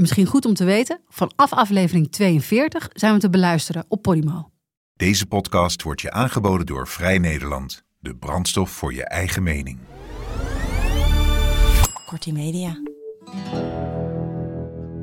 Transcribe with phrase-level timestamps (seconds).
[0.00, 4.50] Misschien goed om te weten, vanaf aflevering 42 zijn we te beluisteren op Podimo.
[4.96, 7.84] Deze podcast wordt je aangeboden door Vrij Nederland.
[8.00, 9.78] De brandstof voor je eigen mening.
[12.06, 12.78] Kortie Media.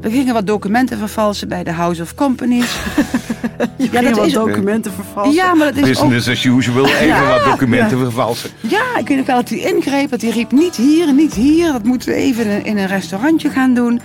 [0.01, 2.75] We gingen wat documenten vervalsen bij de House of Companies.
[3.91, 5.33] ja, dat is documenten vervalsen.
[5.33, 8.03] Ja, maar dat is Business as usual, even Ja, wat documenten ja.
[8.03, 8.49] vervalsen.
[8.59, 10.09] Ja, ik weet nog wel dat hij ingreep.
[10.09, 11.71] Dat hij riep niet hier, niet hier.
[11.71, 14.01] Dat moeten we even in een restaurantje gaan doen.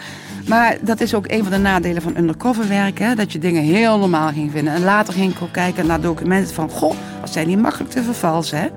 [0.48, 3.16] Maar dat is ook een van de nadelen van undercover werken.
[3.16, 4.72] Dat je dingen heel normaal ging vinden.
[4.72, 6.70] En later ging ik ook kijken naar documenten van...
[6.70, 8.68] Goh, wat zijn die makkelijk te vervalsen, hè?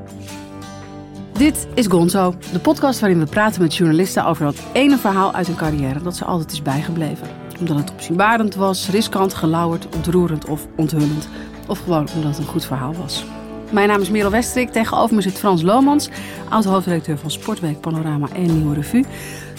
[1.34, 5.48] Dit is Gonzo, de podcast waarin we praten met journalisten over dat ene verhaal uit
[5.48, 7.28] hun carrière dat ze altijd is bijgebleven.
[7.60, 11.28] Omdat het opzienbarend was, riskant, gelauwerd, ontroerend of onthullend.
[11.68, 13.26] Of gewoon omdat het een goed verhaal was.
[13.72, 14.72] Mijn naam is Merel Westrik.
[14.72, 16.10] Tegenover me zit Frans Lomans,
[16.50, 19.06] oud-hoofdredacteur van Sportweek, Panorama en Nieuwe Revue.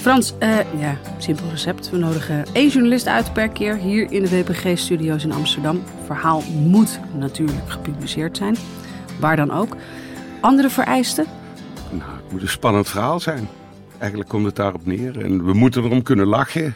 [0.04, 1.90] Frans, eh, ja, simpel recept.
[1.90, 5.82] We nodigen één journalist uit per keer hier in de WPG-studio's in Amsterdam.
[6.06, 8.56] Verhaal moet natuurlijk gepubliceerd zijn,
[9.20, 9.76] waar dan ook.
[10.40, 11.26] Andere vereisten?
[11.90, 13.48] Nou, het moet een spannend verhaal zijn.
[13.98, 15.24] Eigenlijk komt het daarop neer.
[15.24, 16.74] En we moeten erom kunnen lachen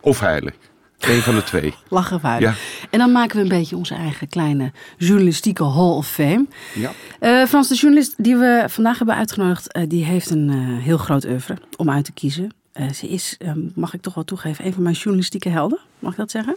[0.00, 0.54] of heilen.
[0.98, 1.74] Eén van de twee.
[1.88, 2.50] Lachen of huilen.
[2.50, 2.56] Ja.
[2.90, 6.46] En dan maken we een beetje onze eigen kleine journalistieke Hall of Fame.
[6.74, 6.90] Ja.
[7.18, 11.24] Eh, Frans, de journalist die we vandaag hebben uitgenodigd, eh, die heeft een heel groot
[11.24, 12.58] oeuvre om uit te kiezen.
[12.80, 15.78] Eh, ze is, eh, mag ik toch wel toegeven, een van mijn journalistieke helden.
[15.98, 16.56] Mag ik dat zeggen?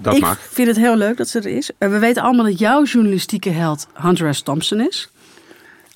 [0.00, 0.40] Dat ik mag.
[0.40, 1.70] vind het heel leuk dat ze er is.
[1.78, 4.42] Eh, we weten allemaal dat jouw journalistieke held Hunter S.
[4.42, 5.08] Thompson is.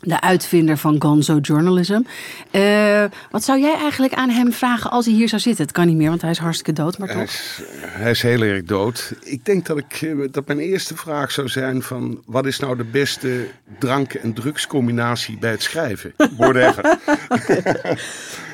[0.03, 2.01] De uitvinder van Gonzo Journalism.
[2.51, 5.65] Eh, wat zou jij eigenlijk aan hem vragen als hij hier zou zitten?
[5.65, 7.25] Het kan niet meer, want hij is hartstikke dood, maar Hij toch?
[7.25, 9.13] is, hij is heel erg dood.
[9.23, 12.23] Ik denk dat, ik, eh, dat mijn eerste vraag zou zijn van...
[12.27, 13.47] wat is nou de beste
[13.79, 16.13] drank- en drugscombinatie bij het schrijven?
[16.37, 16.83] Whatever.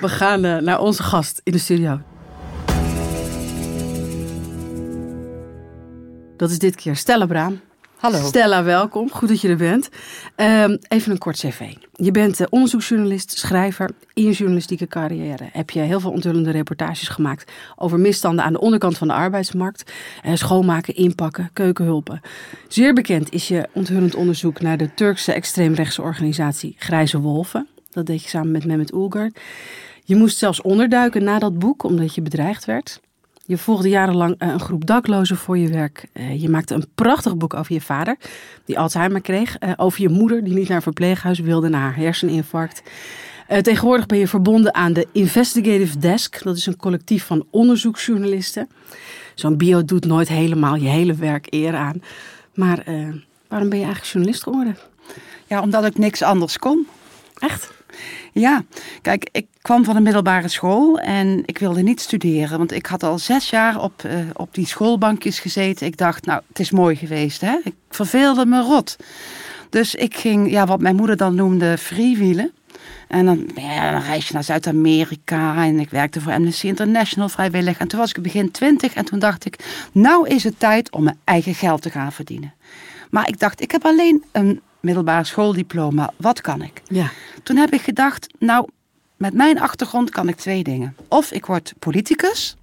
[0.01, 2.01] We gaan eh, naar onze gast in de studio.
[6.37, 7.61] Dat is dit keer Stella Braam.
[7.97, 8.27] Hallo.
[8.27, 9.11] Stella, welkom.
[9.11, 9.89] Goed dat je er bent.
[10.35, 11.75] Ehm, even een kort cv.
[11.93, 13.91] Je bent eh, onderzoeksjournalist, schrijver.
[14.15, 18.61] In je journalistieke carrière heb je heel veel onthullende reportages gemaakt over misstanden aan de
[18.61, 19.93] onderkant van de arbeidsmarkt.
[20.23, 22.21] Eh, schoonmaken, inpakken, keukenhulpen.
[22.69, 27.67] Zeer bekend is je onthullend onderzoek naar de Turkse extreemrechtse organisatie Grijze Wolven.
[27.91, 29.31] Dat deed je samen met Mehmet Oelgar.
[30.05, 33.01] Je moest zelfs onderduiken na dat boek, omdat je bedreigd werd.
[33.47, 36.07] Je volgde jarenlang eh, een groep daklozen voor je werk.
[36.13, 38.17] Eh, Je maakte een prachtig boek over je vader,
[38.65, 39.57] die Alzheimer kreeg.
[39.59, 42.83] Eh, Over je moeder, die niet naar een verpleeghuis wilde na haar herseninfarct.
[43.63, 46.43] Tegenwoordig ben je verbonden aan de Investigative Desk.
[46.43, 48.69] Dat is een collectief van onderzoeksjournalisten.
[49.35, 52.03] Zo'n bio doet nooit helemaal je hele werk eer aan.
[52.55, 52.83] Maar
[53.49, 54.77] waarom ben je eigenlijk journalist geworden?
[55.47, 56.87] Ja, omdat ik niks anders kon.
[57.39, 57.73] Echt?
[58.33, 58.65] Ja,
[59.03, 62.59] kijk, ik kwam van de middelbare school en ik wilde niet studeren.
[62.59, 65.87] Want ik had al zes jaar op, eh, op die schoolbankjes gezeten.
[65.87, 67.59] Ik dacht, nou, het is mooi geweest, hè.
[67.65, 68.97] Ik verveelde me rot.
[69.71, 72.53] Dus ik ging, ja, wat mijn moeder dan noemde, freewheelen.
[73.09, 77.79] En dan, dan reis je naar Zuid-Amerika en ik werkte voor Amnesty International vrijwillig.
[77.79, 81.03] En toen was ik begin twintig en toen dacht ik, nou is het tijd om
[81.05, 82.55] mijn eigen geld te gaan verdienen.
[83.11, 86.83] Maar ik dacht, ik heb alleen een middelbare schooldiploma, wat kan ik?
[86.89, 87.11] Ja.
[87.43, 88.69] Toen heb ik gedacht, nou,
[89.17, 90.97] met mijn achtergrond kan ik twee dingen.
[91.09, 92.57] Of ik word politicus,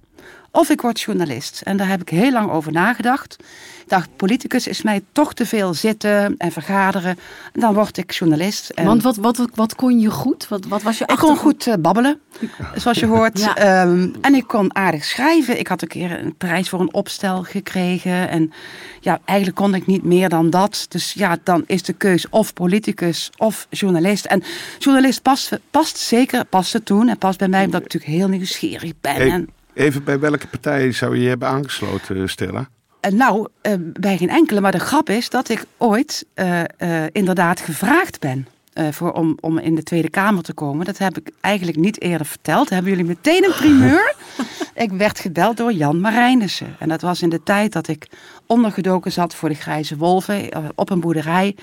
[0.54, 1.60] of ik word journalist.
[1.64, 3.36] En daar heb ik heel lang over nagedacht.
[3.82, 7.18] Ik dacht, politicus is mij toch te veel zitten en vergaderen.
[7.52, 8.70] En dan word ik journalist.
[8.70, 10.48] En Want wat, wat, wat kon je goed?
[10.48, 12.20] Wat, wat was je ik kon goed eh, babbelen,
[12.74, 13.40] zoals je hoort.
[13.40, 13.56] Ja.
[13.56, 15.58] Ehm, en ik kon aardig schrijven.
[15.58, 18.28] Ik had een keer een prijs voor een opstel gekregen.
[18.28, 18.52] En
[19.00, 20.86] ja, eigenlijk kon ik niet meer dan dat.
[20.88, 24.24] Dus ja, dan is de keus of politicus of journalist.
[24.24, 24.42] En
[24.78, 28.92] journalist past, past zeker, paste toen en past bij mij omdat ik natuurlijk heel nieuwsgierig
[29.00, 29.14] ben.
[29.14, 32.68] Hey, En, even bij welke partij zou je je hebben aangesloten, Stella?
[33.00, 34.60] en nou, eh, bij geen enkele.
[34.60, 38.46] Maar de grap is dat ik ooit eh, eh, inderdaad gevraagd ben.
[38.72, 40.86] eh, voor, om, om in de Tweede Kamer te komen.
[40.86, 42.70] Dat heb ik eigenlijk niet eerder verteld.
[42.70, 44.14] Hebben jullie meteen een primeur?
[44.74, 46.76] ik werd gebeld door Jan Marijnissen.
[46.78, 48.06] En dat was in de tijd dat ik
[48.46, 51.56] ondergedoken zat voor de Grijze Wolven eh, op een boerderij.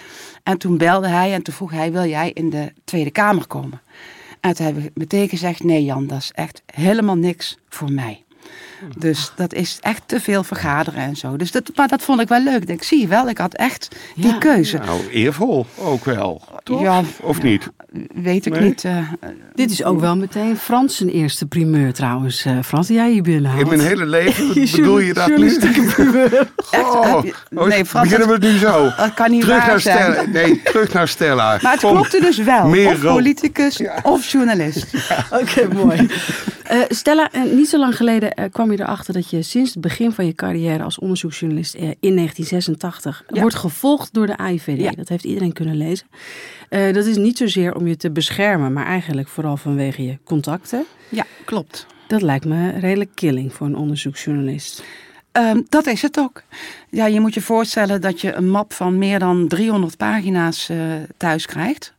[0.44, 3.82] En toen belde hij en toen vroeg hij, wil jij in de Tweede Kamer komen?
[4.42, 8.24] En toen heb ik gezegd, nee Jan, dat is echt helemaal niks voor mij.
[8.98, 11.36] Dus dat is echt te veel vergaderen en zo.
[11.36, 12.64] Dus dat, maar dat vond ik wel leuk.
[12.64, 14.38] Ik zie je wel, ik had echt die Ja.
[14.38, 14.78] keuze.
[14.78, 16.42] Nou, eervol ook wel.
[16.64, 16.82] Toch?
[16.82, 17.70] Ja, of niet?
[18.14, 18.62] Weet ik Nee?
[18.62, 18.84] niet.
[18.84, 18.98] eh,
[19.54, 22.46] Dit is ook wel meteen Frans zijn eerste primeur trouwens.
[22.46, 23.62] eh, Frans, die jij hier binnenhaalt.
[23.62, 25.58] In mijn hele leven bedoel je dat nu?
[25.94, 26.34] primeur.
[26.72, 27.24] Echt, Oh,
[27.56, 28.92] oh, nee, Frans, beginnen we het nu zo?
[28.98, 30.14] dat kan niet terug waar naar zijn.
[30.14, 30.28] Stella.
[30.30, 31.60] Nee, terug naar Stella.
[31.62, 31.92] Maar het Kom.
[31.92, 32.68] klopte dus wel.
[32.68, 34.86] Meer of politicus of journalist.
[35.42, 36.10] Oké, mooi.
[36.72, 39.82] Eh, Stella, eh, niet zo lang geleden eh, kwam je erachter dat je sinds het
[39.82, 43.42] begin van je carrière als onderzoeksjournalist in 1986 Ja.
[43.42, 44.82] wordt gevolgd door de AIVD.
[44.82, 44.92] Ja.
[44.92, 46.08] Dat heeft iedereen kunnen lezen.
[46.70, 50.86] Dat is niet zozeer om je te beschermen, maar eigenlijk vooral vanwege je contacten.
[51.10, 51.86] Ja, klopt.
[52.08, 54.84] Dat lijkt me redelijk killing voor een onderzoeksjournalist.
[55.32, 56.44] Ehm, dat is het ook.
[56.90, 60.70] Ja, je moet je voorstellen dat je een map van meer dan 300 pagina's
[61.18, 61.94] thuis krijgt.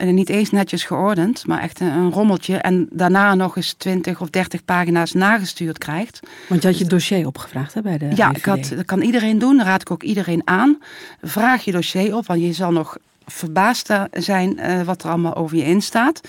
[0.00, 2.56] En niet eens netjes geordend, maar echt een, rommeltje.
[2.56, 6.20] En daarna nog eens 20 of 30 pagina's nagestuurd krijgt.
[6.48, 9.38] Want je had je dossier opgevraagd hè, bij de Ja, ik had, dat kan iedereen
[9.38, 9.56] doen.
[9.56, 10.78] Dat raad ik ook iedereen aan.
[11.22, 15.56] Vraag je dossier op, want je zal nog verbaasd zijn eh, wat er allemaal over
[15.56, 16.20] je in staat.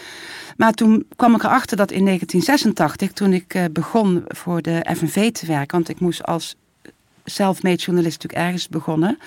[0.57, 5.31] Maar toen kwam ik erachter dat in 1986, toen ik eh, begon voor de FNV
[5.31, 6.55] te werken, want ik moest als
[7.25, 9.19] self-made journalist natuurlijk ergens begonnen,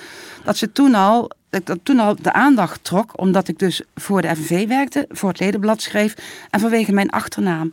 [0.45, 3.83] dat ze toen al, dat ik dat toen al de aandacht trok, omdat ik dus
[3.95, 6.15] voor de FNV werkte, voor het ledenblad schreef
[6.51, 7.73] en vanwege mijn achternaam.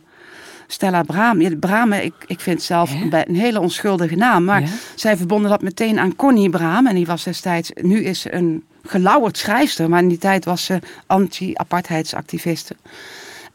[0.66, 1.40] Stella Braam.
[1.40, 4.44] Ja, Bramen, ik, ik vind zelf een hele onschuldige naam.
[4.44, 4.66] Maar Ja?
[4.94, 6.86] zij verbonden dat meteen aan Connie Braam.
[6.86, 9.88] En die was destijds, nu is ze een gelauwerd schrijfster.
[9.88, 12.76] Maar in die tijd was ze anti-apartheidsactiviste.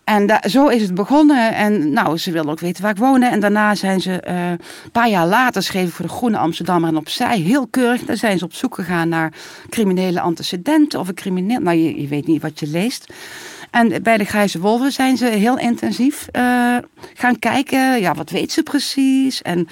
[0.07, 1.53] En zo is het begonnen.
[1.53, 3.25] En nou, ze wilden ook weten waar ik woonde.
[3.25, 6.89] En daarna zijn ze, eh, een paar jaar later schreef ik voor de Groene Amsterdammer.
[6.89, 9.33] En opzij, heel keurig, daar zijn ze op zoek gegaan naar
[9.69, 10.99] criminele antecedenten.
[10.99, 13.13] Of een crimineel, nou je, je weet niet wat je leest.
[13.71, 16.77] En bij de Grijze Wolven zijn ze heel intensief eh,
[17.13, 17.99] gaan kijken.
[17.99, 19.41] Ja, wat weet ze precies?
[19.41, 19.67] En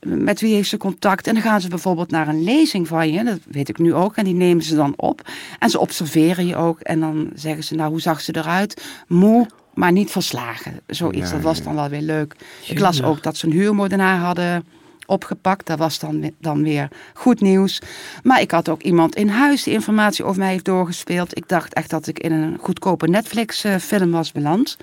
[0.00, 1.26] met wie heeft ze contact?
[1.26, 3.24] En dan gaan ze bijvoorbeeld naar een lezing van je.
[3.24, 4.16] Dat weet ik nu ook.
[4.16, 5.28] En die nemen ze dan op.
[5.58, 6.80] En ze observeren je ook.
[6.80, 8.84] En dan zeggen ze, nou, hoe zag ze eruit?
[9.06, 9.46] Moe,
[9.76, 10.80] maar niet verslagen.
[10.86, 11.64] Zoiets, Ja, dat was ja.
[11.64, 12.36] dan wel weer leuk.
[12.66, 14.64] Ik las ook dat ze een huurmoordenaar hadden
[15.06, 15.66] opgepakt.
[15.66, 17.80] Dat was dan, dan weer goed nieuws.
[18.22, 21.36] Maar ik had ook iemand in huis die informatie over mij heeft doorgespeeld.
[21.36, 24.76] Ik dacht echt dat ik in een goedkope Netflix-film was beland.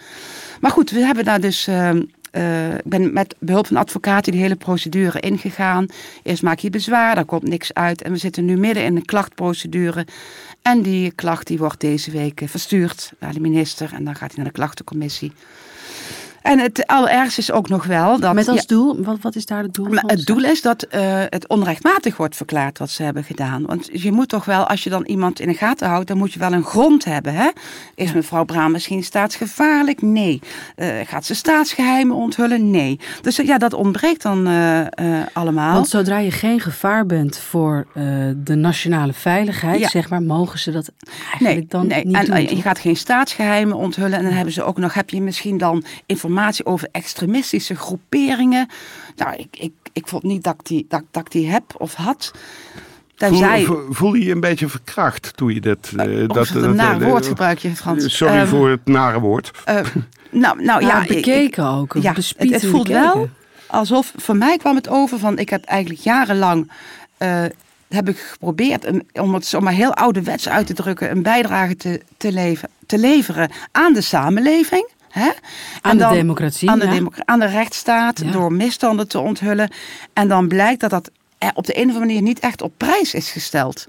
[0.62, 1.68] Maar goed, we hebben daar dus.
[1.68, 2.01] ehm,
[2.31, 5.86] eh, ik ben met behulp van advocaten die hele procedure ingegaan.
[6.24, 8.01] Eerst maak je bezwaar, daar komt niks uit.
[8.01, 10.06] En we zitten nu midden in een klachtprocedure.
[10.63, 13.94] En die klacht die wordt deze week eh, verstuurd naar de minister.
[13.94, 15.31] En dan gaat hij naar de klachtencommissie.
[16.44, 18.34] En het allerergste is ook nog wel dat.
[18.34, 20.10] Met als ja, doel, wat, wat is daar het doel maar van?
[20.10, 23.66] het doel is dat eh, het onrechtmatig wordt verklaard wat ze hebben gedaan.
[23.66, 26.34] Want je moet toch wel, als je dan iemand in de gaten houdt, dan moet
[26.34, 27.34] je wel een grond hebben.
[27.34, 27.50] Hè?
[27.95, 30.01] Is mevrouw Braam misschien staatsgevaarlijk?
[30.01, 30.40] Nee.
[30.75, 32.72] Eh, gaat ze staatsgeheimen onthullen?
[32.72, 33.00] Nee.
[33.22, 34.48] Dus eh, ja, dat ontbreekt dan
[35.34, 35.74] allemaal.
[35.74, 37.88] Want zodra je geen gevaar bent voor
[38.44, 39.88] de nationale veiligheid, Ja.
[39.90, 40.92] zeg maar, mogen ze dat
[41.31, 42.06] eigenlijk Nee, dan nee.
[42.06, 42.56] niet en doen.
[42.56, 44.18] je gaat geen staatsgeheimen onthullen.
[44.18, 46.31] En dan hebben ze ook nog, heb je misschien dan informatie
[46.63, 48.68] over extremistische groeperingen.
[49.15, 51.94] Nou, ik, ik, ik vond niet dat ik die, dat, dat ik die heb of
[51.94, 52.31] had.
[53.15, 55.91] Tenzij, Voel, voelde je je een beetje verkracht toen je dat...
[55.97, 58.18] eh, Of het een naar woord gebruik je, Frans.
[58.18, 59.51] Sorry Ehm, voor het nare woord.
[59.65, 59.85] eh,
[60.30, 61.95] nou, nou Ja, bekeken ook.
[62.01, 62.94] ja, het, voelt bekeken.
[63.13, 63.30] wel
[63.68, 66.71] alsof, voor mij kwam het over van, ik heb eigenlijk jarenlang,
[67.18, 67.44] eh,
[67.89, 72.31] heb ik geprobeerd, om het zomaar heel ouderwets uit te drukken, een bijdrage te, te,
[72.31, 74.90] leven, te leveren aan de samenleving.
[75.13, 75.29] Hè?
[75.81, 77.01] Aan de democratie, Aan de, ja.
[77.25, 78.31] aan de rechtsstaat, Ja.
[78.31, 79.69] door misstanden te onthullen.
[80.13, 81.11] En dan blijkt dat dat
[81.54, 83.85] op de een of andere manier niet echt op prijs is gesteld.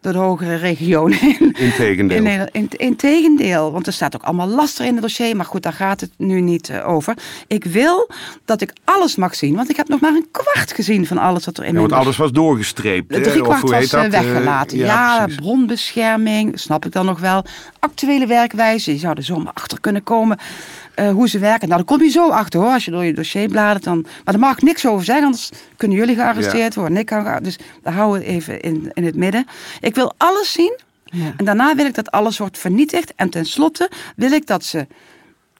[0.00, 2.24] Door de hogere regionen in, Integendeel.
[2.24, 5.36] in, in, in tegendeel, want er staat ook allemaal laster in het dossier.
[5.36, 7.16] Maar goed, daar gaat het nu niet eh, over.
[7.46, 8.10] Ik wil
[8.44, 11.44] dat ik alles mag zien, want ik heb nog maar een kwart gezien van alles
[11.44, 13.14] wat er in Ja, want alles was doorgestreept.
[13.14, 13.22] hè?
[13.22, 14.04] drie kwart was eh, dat?
[14.04, 14.78] Eh, weggelaten.
[14.78, 15.40] ja, precies.
[15.40, 17.44] bronbescherming, snap ik dan nog wel.
[17.78, 20.38] Actuele werkwijze, je zou er zomaar achter kunnen komen.
[20.96, 21.68] Eh, hoe ze werken.
[21.68, 22.72] Nou, daar kom je zo achter hoor.
[22.72, 23.84] Als je door je dossier bladert.
[23.84, 25.24] Dan, maar daar mag ik niks over zeggen.
[25.24, 26.96] Anders kunnen jullie gearresteerd worden.
[26.96, 29.46] Ik kan, dus daar houden we even in, in het midden.
[29.80, 30.78] Ik wil alles zien.
[31.04, 31.34] Ja.
[31.36, 33.12] En daarna wil ik dat alles wordt vernietigd.
[33.16, 34.86] En tenslotte wil ik dat ze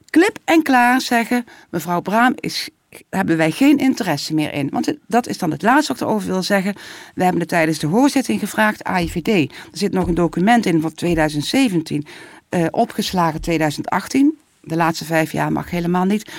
[0.09, 2.69] klip en klaar zeggen: mevrouw Braam is.
[3.09, 4.69] Hebben wij geen interesse meer in?
[4.71, 6.73] Want dat is dan het laatste wat ik erover wil zeggen.
[7.15, 9.51] We hebben het tijdens de hoorzitting gevraagd, AIVD.
[9.51, 12.05] Er zit nog een document in van 2017,
[12.49, 14.37] eh, opgeslagen 2018.
[14.67, 16.31] De laatste vijf jaar mag helemaal niet.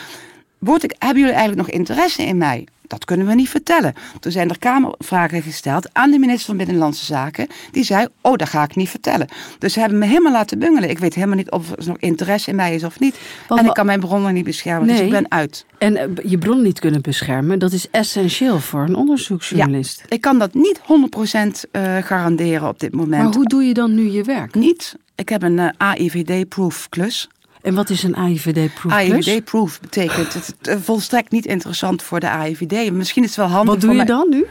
[0.58, 2.66] Word ik, hebben jullie eigenlijk nog interesse in mij?
[2.88, 3.94] dat kunnen we niet vertellen.
[4.20, 7.46] Toen zijn er Kamervragen gesteld aan de minister van Binnenlandse Zaken.
[7.70, 9.28] Die zei, oh, dat ga ik niet vertellen.
[9.58, 10.90] Dus ze hebben me helemaal laten bungelen.
[10.90, 13.18] Ik weet helemaal niet of er nog interesse in mij is of niet.
[13.48, 15.66] Want en ik kan mijn bronnen niet beschermen, dus ik ben uit.
[15.78, 20.04] En eh, je bron niet kunnen beschermen, dat is essentieel voor een onderzoeksjournalist.
[20.08, 23.22] Ik kan dat niet 100% eh, garanderen op dit moment.
[23.22, 24.54] Maar hoe doe je dan nu je werk?
[24.54, 24.96] Niet.
[25.14, 27.28] Ik heb een eh, AIVD-proof klus.
[27.62, 32.30] En wat is een AIVD-proof AIVD-proof betekent het, het, eh, volstrekt niet interessant voor de
[32.30, 32.92] AIVD.
[32.92, 34.46] Misschien is het wel handig Wat doe je mij- dan nu?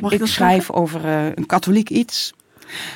[0.00, 2.32] Mag Ik schrijf over eh, een katholiek iets.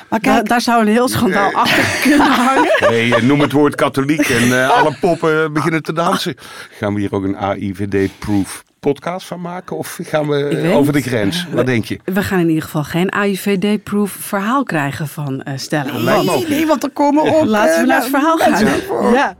[0.09, 2.75] Maar Daar, kijk, daar zou een heel schandaal achter kunnen hangen.
[2.89, 6.35] Nee, eh, noem het woord katholiek en eh, alle poppen beginnen te dansen.
[6.79, 9.77] Gaan we hier ook een AIVD-proof podcast van maken?
[9.77, 11.47] Of gaan we weet over de grens?
[11.51, 11.99] Wat denk je?
[12.05, 16.03] We gaan in ieder geval geen AIVD-proof verhaal krijgen van eh Stella.
[16.03, 17.45] Want- ook nee, want er komen ook...
[17.45, 18.79] Laten we naar het verhaal mensen gaan.
[18.79, 19.13] voor.
[19.13, 19.35] Ja.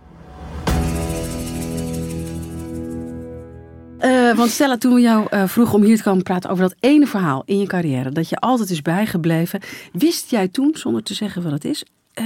[4.00, 6.76] Eh, want Stella, toen we jou eh, vroegen om hier te komen praten over dat
[6.80, 9.60] ene verhaal in je carrière, dat je altijd is bijgebleven,
[9.94, 12.26] wist jij toen, zonder te zeggen wat het is, eh,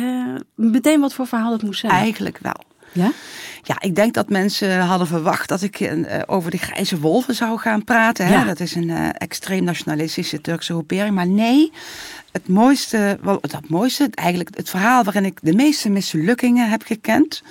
[0.56, 1.92] meteen wat voor verhaal het moest zijn?
[1.92, 2.64] Eigenlijk wel.
[2.92, 3.12] Ja?
[3.64, 5.94] Ja, ik denk dat mensen hadden verwacht dat ik
[6.26, 8.26] over de grijze wolven zou gaan praten.
[8.26, 8.34] Hè?
[8.34, 8.44] Ja.
[8.44, 11.16] Dat is een extreem nationalistische Turkse groepering.
[11.16, 11.72] Maar nee,
[12.32, 17.42] het mooiste, wel, dat mooiste, eigenlijk het verhaal waarin ik de meeste mislukkingen heb gekend.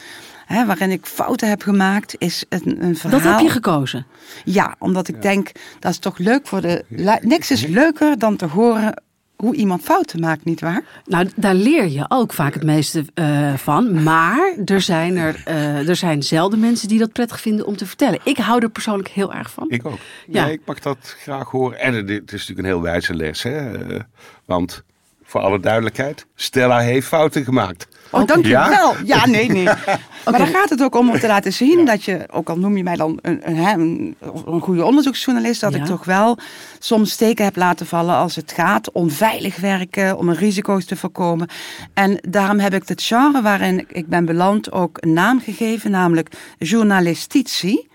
[0.52, 3.20] Hè, waarin ik fouten heb gemaakt, is een, een verhaal.
[3.20, 4.06] Dat heb je gekozen.
[4.44, 6.84] Ja, omdat ik denk, dat is toch leuk voor de...
[7.20, 8.94] Niks is leuker dan te horen
[9.42, 10.82] hoe iemand fouten maakt, nietwaar?
[11.04, 14.02] Nou, daar leer je ook vaak het meeste eh, van.
[14.02, 17.86] Maar er zijn, er, eh, er zijn zelden mensen die dat prettig vinden om te
[17.86, 18.20] vertellen.
[18.24, 19.70] Ik hou er persoonlijk heel erg van.
[19.70, 19.98] Ik ook.
[20.26, 20.44] Ja.
[20.44, 20.50] Ja.
[20.50, 21.78] ik mag dat graag horen.
[21.78, 23.42] En het het is natuurlijk een heel wijze les.
[23.42, 23.78] Hè?
[23.78, 24.00] Eh,
[24.44, 24.82] Want
[25.22, 27.88] voor alle duidelijkheid, Stella heeft fouten gemaakt.
[28.12, 28.68] Oh, dank je Ja?
[28.68, 28.94] wel.
[29.04, 29.64] Ja, nee, nee.
[30.24, 32.76] Maar daar gaat het ook om om te laten zien dat je, ook al noem
[32.76, 34.16] je mij dan een, een, een,
[34.46, 35.78] een goede onderzoeksjournalist, dat Ja.
[35.78, 36.38] ik toch wel
[36.78, 41.48] soms steken heb laten vallen als het gaat om veilig werken, om risico's te voorkomen.
[41.94, 46.28] En daarom heb ik het genre waarin ik- ben beland ook een naam gegeven, namelijk
[46.58, 47.88] journalistici.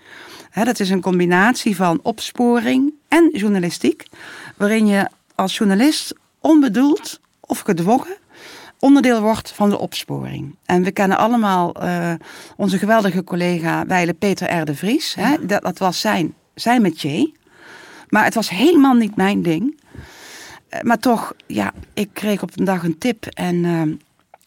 [0.50, 4.02] Hè, dat is een combinatie van opsporing en journalistiek,
[4.56, 8.16] waarin je als journalist onbedoeld of gedwongen
[8.78, 10.56] onderdeel wordt van de opsporing.
[10.64, 12.12] En we kennen allemaal eh,
[12.56, 14.64] onze geweldige collega Weile Peter R.
[14.64, 15.14] de Vries.
[15.14, 15.46] Hè?
[15.46, 17.30] Dat, dat was zijn, zijn métier.
[18.08, 19.80] Maar het was helemaal niet mijn ding.
[20.68, 23.82] Eh, maar toch, ja, ik kreeg op een dag een tip en eh,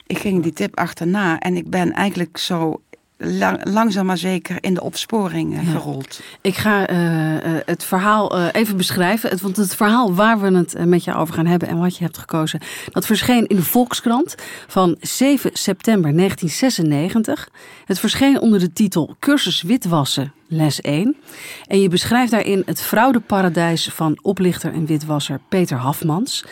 [0.08, 1.40] ik ging die tip achterna.
[1.40, 2.82] En ik ben eigenlijk zo
[3.22, 5.72] lang, langzaam maar zeker in de opsporing eh, Ja.
[5.72, 6.22] gerold.
[6.42, 9.30] Ik ga eh, eh, het verhaal even beschrijven.
[9.30, 12.04] Het, want het verhaal waar we het met je over gaan hebben en wat je
[12.04, 12.62] hebt gekozen,
[12.92, 14.36] dat verscheen in de Volkskrant
[14.68, 17.50] van 7 september 1996.
[17.86, 21.16] Het verscheen onder de titel Cursus Witwassen, les 1.
[21.68, 26.46] En je beschrijft daarin het fraudeparadijs van oplichter en witwasser Peter Hafmans.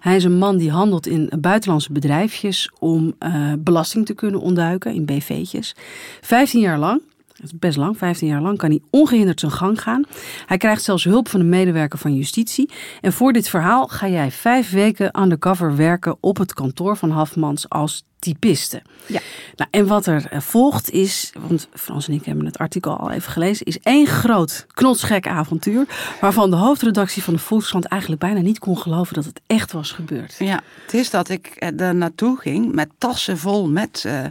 [0.00, 4.94] Hij is een man die handelt in buitenlandse bedrijfjes om eh, belasting te kunnen ontduiken
[4.94, 5.74] in BV'tjes.
[6.20, 7.00] 15 jaar lang
[7.36, 10.04] dat is best lang, 15 jaar lang, kan hij ongehinderd zijn gang gaan.
[10.46, 12.70] Hij krijgt zelfs hulp van een medewerker van justitie.
[13.00, 17.68] En voor dit verhaal ga jij vijf weken undercover werken op het kantoor van Hafmans
[17.68, 18.82] als typiste.
[19.06, 19.20] Ja.
[19.56, 23.10] Nou, en wat er eh, volgt is, want Frans en ik hebben het artikel al
[23.10, 25.86] even gelezen, is één groot knotsgek avontuur.
[26.20, 29.92] Waarvan de hoofdredactie van de Volkskrant eigenlijk bijna niet kon geloven dat het echt was
[29.92, 30.36] gebeurd.
[30.38, 34.24] Ja, het is dat ik eh, er naartoe ging met tassen vol met eh,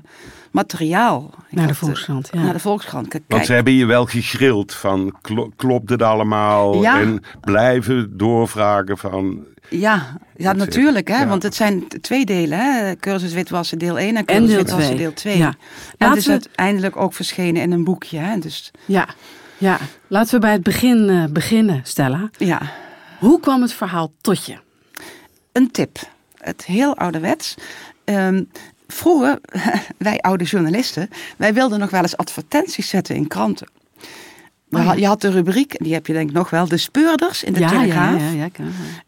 [0.56, 1.34] materiaal.
[1.50, 2.42] Ik Naar de eh, Volkskrant, ja.
[2.42, 3.08] Naar de Volkskrant.
[3.08, 6.82] Kijk, Want ze hebben je wel gegrild van klo- klopt het allemaal?
[6.82, 7.00] Ja.
[7.00, 9.44] En blijven doorvragen van...
[9.70, 11.08] Ja, ja natuurlijk.
[11.08, 11.18] Hè?
[11.20, 11.28] ja.
[11.28, 12.60] Want het zijn twee delen.
[12.60, 12.96] Hè?
[12.96, 14.98] Cursus witwassen deel 1 en cursus deel witwassen 2.
[14.98, 15.38] deel 2.
[15.38, 15.54] Ja.
[15.98, 18.18] En het is we- uiteindelijk ook verschenen in een boekje.
[18.18, 18.40] Hè?
[18.40, 19.08] Dus Ja,
[19.58, 19.78] ja.
[20.08, 22.30] laten we bij het begin eh, beginnen, Stella.
[22.38, 22.62] ja,
[23.20, 24.56] Hoe kwam het verhaal tot je?
[25.52, 25.98] een tip.
[26.38, 27.56] Het heel ouderwets.
[28.04, 28.44] Ehm,
[28.88, 29.40] vroeger,
[29.98, 33.68] wij oude journalisten, wij wilden nog wel eens advertenties zetten in kranten.
[34.70, 37.54] Oh Je had de rubriek, die heb je denk ik nog wel, de speurders in
[37.54, 38.22] de ja, ja, Telegraaf.
[38.22, 38.50] ja, ja.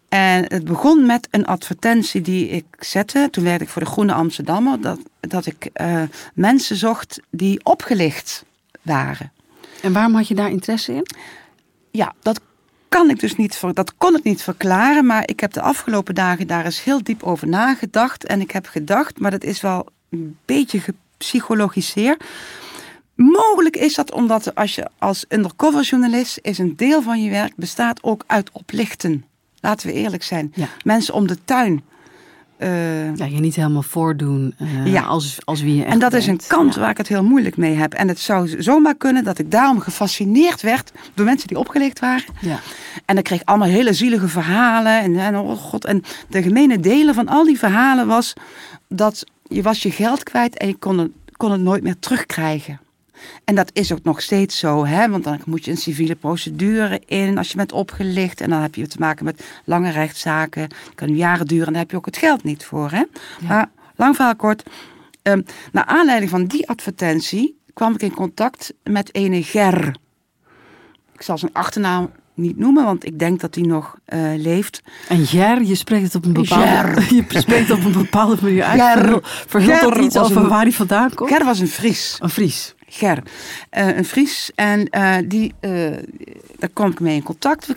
[0.09, 3.27] En het begon met een advertentie die ik zette.
[3.31, 4.81] Toen werkte ik voor de Groene Amsterdammer.
[4.81, 6.01] Dat, dat ik eh,
[6.33, 8.45] mensen zocht die opgelicht
[8.81, 9.31] waren.
[9.81, 11.07] En waarom had je daar interesse in?
[11.91, 12.41] Ja, dat
[12.89, 15.05] kan ik dus niet, dat kon ik niet verklaren.
[15.05, 18.25] Maar ik heb de afgelopen dagen daar eens heel diep over nagedacht.
[18.25, 22.23] En ik heb gedacht, maar dat is wel een beetje gepsychologiseerd.
[23.15, 27.55] Mogelijk is dat omdat als je als undercover journalist is een deel van je werk
[27.55, 29.25] bestaat ook uit oplichten.
[29.59, 30.51] Laten we eerlijk zijn.
[30.55, 30.67] Ja.
[30.83, 31.83] Mensen om de tuin
[32.57, 35.01] eh, Ja, je niet helemaal voordoen eh, Ja.
[35.01, 36.79] als, als wie je echt en dat is een kant Ja.
[36.79, 37.93] waar ik het heel moeilijk mee heb.
[37.93, 42.25] En het zou zomaar kunnen dat ik daarom gefascineerd werd door mensen die opgelicht waren.
[42.41, 42.59] Ja.
[43.05, 45.01] En dan kreeg ik allemaal hele zielige verhalen.
[45.01, 48.33] En, en, oh god, en de gemene delen van al die verhalen was
[48.89, 52.79] dat je was je geld kwijt en je kon het, kon het nooit meer terugkrijgen.
[53.43, 55.09] En dat is ook nog steeds zo, hè?
[55.09, 58.41] want dan moet je een civiele procedure in als je bent opgelicht.
[58.41, 60.61] En dan heb je te maken met lange rechtszaken.
[60.61, 62.91] Het kan jaren duren en daar heb je ook het geld niet voor.
[62.91, 63.03] Hè?
[63.47, 64.63] Maar lang verhaal kort,
[65.21, 69.95] ehm, naar aanleiding van die advertentie kwam ik in contact met ene Ger.
[71.13, 74.81] Ik zal zijn achternaam niet noemen, want ik denk dat hij nog eh, leeft.
[75.07, 78.81] En Jer, je spreekt het op een bepaalde, je spreekt op een bepaalde manier uit.
[78.81, 79.21] Ger.
[79.61, 81.29] Ger dat iets over een- waar hij vandaan komt?
[81.31, 82.17] Ger was een Fries.
[82.19, 82.75] Een Fries.
[82.89, 83.23] Ger,
[83.69, 84.51] eh, een Fries.
[84.55, 85.71] En eh, die, eh,
[86.59, 87.65] daar kwam ik mee in contact.
[87.65, 87.73] We,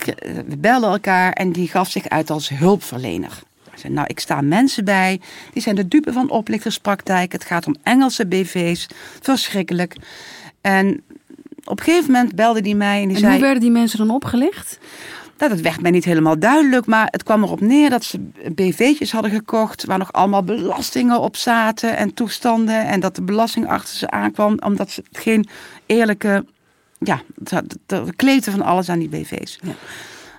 [0.48, 3.42] we belden elkaar en die gaf zich uit als hulpverlener.
[3.88, 5.20] Nou, ik sta mensen bij.
[5.52, 7.32] Die zijn de dupe van oplichterspraktijk.
[7.32, 8.86] Het gaat om Engelse BV's.
[9.20, 9.96] Verschrikkelijk.
[10.60, 11.02] En
[11.64, 13.32] op een gegeven moment belde die mij en die En zei...
[13.32, 14.78] hoe werden die mensen dan opgelicht?
[15.40, 18.18] Nou, dat werd mij niet helemaal duidelijk, maar het kwam erop neer dat ze
[18.54, 22.86] BV'tjes hadden gekocht waar nog allemaal belastingen op zaten en toestanden.
[22.86, 25.48] En dat de belasting achter ze aankwam omdat ze geen
[25.86, 26.44] eerlijke,
[26.98, 27.22] ja,
[27.86, 29.58] de, kleten van alles aan die BV's.
[29.62, 29.72] Ja.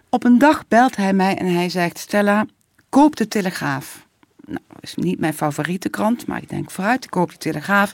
[0.10, 2.46] Op een dag belt hij mij en hij zegt, Stella,
[2.90, 4.06] koop de Telegraaf.
[4.46, 7.94] Nou, dat is niet mijn favoriete krant, maar ik denk vooruit, ik koop de Telegraaf.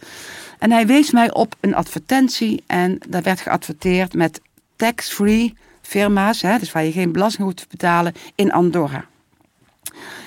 [0.60, 4.42] En hij wees mij op een advertentie en daar werd geadverteerd met
[4.76, 5.54] tax-free
[5.88, 9.06] firma's, hè, dus waar je geen belasting hoeft te betalen, in Andorra.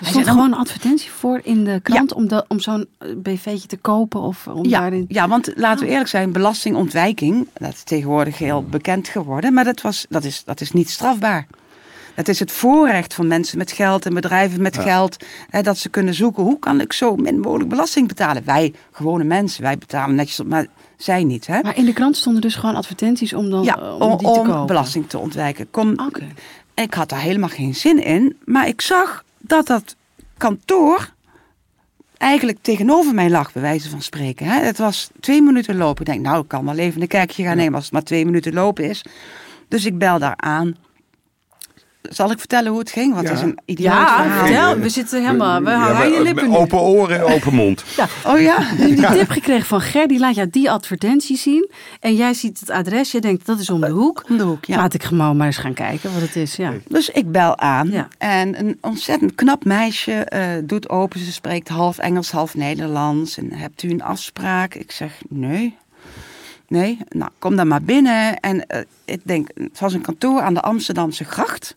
[0.00, 3.69] Er stond gewoon een advertentie voor in de krant om, de, om zo'n eh, BV'tje
[3.69, 5.05] te kopen of om Ja, daarin...
[5.09, 9.81] ja, want laten we eerlijk zijn, belastingontwijking, dat is tegenwoordig heel bekend geworden, maar dat,
[9.81, 11.47] was, dat, is, dat is niet strafbaar.
[12.14, 15.88] Het is het voorrecht van mensen met geld en bedrijven met geld, hè, dat ze
[15.88, 18.45] kunnen zoeken, hoe kan ik zo min mogelijk belasting betalen?
[18.45, 20.67] Wij, gewone mensen, wij betalen netjes, op, maar
[21.02, 21.47] zij niet.
[21.47, 21.62] Hè?
[21.62, 24.33] Maar in de krant stonden dus gewoon advertenties om, dan, ja, eh, om, om die
[24.33, 25.71] te om belasting te ontwijken.
[25.71, 26.11] Kom.
[26.75, 29.97] Ik had daar helemaal geen zin in, maar ik zag dat dat
[30.37, 31.11] kantoor
[32.16, 34.47] eigenlijk tegenover mij lag, bij wijze van spreken.
[34.47, 34.61] Hè.
[34.61, 36.07] Het was twee minuten lopen.
[36.07, 38.25] Ik denk, nou, ik kan wel even een kijkje gaan nemen als het maar twee
[38.25, 39.04] minuten lopen is.
[39.69, 40.76] Dus ik bel daar aan.
[42.02, 43.14] Zal ik vertellen hoe het ging?
[43.14, 43.47] Want het is Ja.
[43.47, 44.78] een idioot Ja, vertel.
[44.78, 45.62] We zitten helemaal...
[45.62, 46.57] We hangen je lippen nu.
[46.57, 47.85] Open oren en open mond.
[48.26, 48.56] Oh ja?
[48.58, 51.71] Je hebt die tip gekregen van Ger, die laat jou die advertentie zien.
[52.00, 54.25] En jij ziet het adres, je denkt dat is om de hoek.
[54.28, 54.76] Om de hoek, ja.
[54.76, 56.56] Laat ik gewoon maar eens gaan kijken wat het is.
[56.56, 56.73] Ja.
[56.89, 58.08] Dus ik bel aan Ja.
[58.19, 61.21] en een ontzettend knap meisje eh, doet open.
[61.21, 63.39] Ze spreekt half Engels, half Nederlands.
[63.39, 64.75] En hebt u een afspraak?
[64.75, 65.76] Ik zeg nee.
[66.71, 68.41] Nee, nou kom dan maar binnen.
[68.41, 71.76] En eh, ik denk, het was een kantoor aan de Amsterdamse gracht.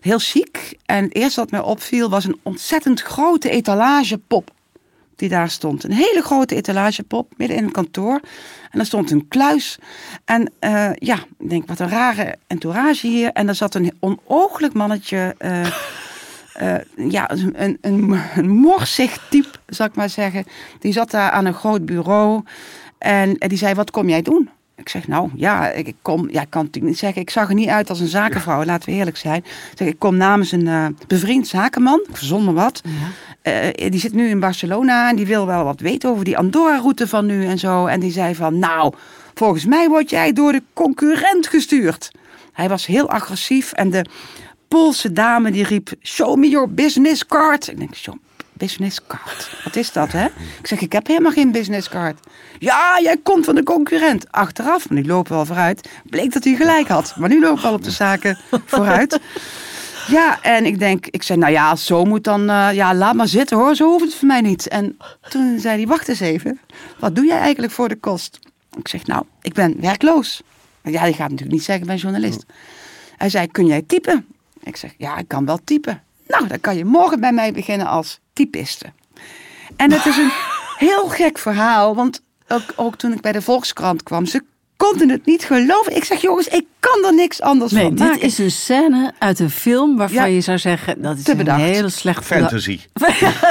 [0.00, 0.76] Heel chic.
[0.86, 4.50] En het eerste wat mij opviel was een ontzettend grote etalagepop
[5.16, 5.84] die daar stond.
[5.84, 8.20] Een hele grote etalagepop midden in een kantoor.
[8.70, 9.78] En er stond een kluis.
[10.24, 13.32] En eh, ja, ik denk, wat een rare entourage hier.
[13.32, 15.34] En er zat een onooglijk mannetje.
[15.38, 16.76] eh,
[17.16, 20.44] ja, een, een, een morsig type, zal ik maar zeggen.
[20.80, 22.42] Die zat daar aan een groot bureau.
[22.98, 24.50] En, en die zei, wat kom jij doen?
[24.76, 27.48] Ik zeg, nou ja, ik ik kom, ja, ik kan natuurlijk niet zeggen, ik zag
[27.48, 29.36] er niet uit als een zakenvrouw, laten we eerlijk zijn.
[29.44, 32.82] Ik zeg, ik kom namens een eh, bevriend zakenman, ik verzon me wat.
[33.42, 37.08] Eh, die zit nu in Barcelona en die wil wel wat weten over die Andorra-route
[37.08, 37.86] van nu en zo.
[37.86, 38.94] En die zei van, nou,
[39.34, 42.10] volgens mij word jij door de concurrent gestuurd.
[42.52, 44.04] Hij was heel agressief en de
[44.68, 47.68] Poolse dame die riep, show me your business card.
[47.68, 48.14] Ik denk, show
[48.56, 50.24] business card, wat is dat hè?
[50.60, 52.18] Ik zeg, ik heb helemaal geen business card.
[52.58, 54.32] Ja, jij komt van de concurrent.
[54.32, 57.14] Achteraf, maar nu lopen we wel vooruit, bleek dat hij gelijk had.
[57.16, 59.20] Maar nu lopen we al op de zaken vooruit.
[60.06, 63.28] Ja, en ik denk, ik zei, nou ja, zo moet dan, eh, ja, laat maar
[63.28, 64.68] zitten hoor, zo hoeft het voor mij niet.
[64.68, 64.96] En
[65.28, 66.60] toen zei hij, wacht eens even,
[66.98, 68.38] wat doe jij eigenlijk voor de kost?
[68.78, 70.42] Ik zeg, nou, ik ben werkloos.
[70.82, 72.44] Ja, die gaat natuurlijk niet zeggen, ik ben journalist.
[73.16, 74.26] Hij zei, kun jij typen?
[74.62, 76.02] Ik zeg, ja, ik kan wel typen.
[76.26, 78.86] Nou, dan kan je morgen bij mij beginnen als typiste.
[79.76, 80.30] En het is een
[80.88, 84.42] heel gek verhaal, want ook, ook toen ik bij de Volkskrant kwam, ze
[84.76, 85.96] konden het niet geloven.
[85.96, 88.20] Ik zeg, jongens, ik kan er niks anders Nee, van dit maken.
[88.20, 90.24] is een scène uit een film waarvan Ja.
[90.24, 92.22] je zou zeggen, dat is Te een hele slechte...
[92.22, 92.80] Fantasy.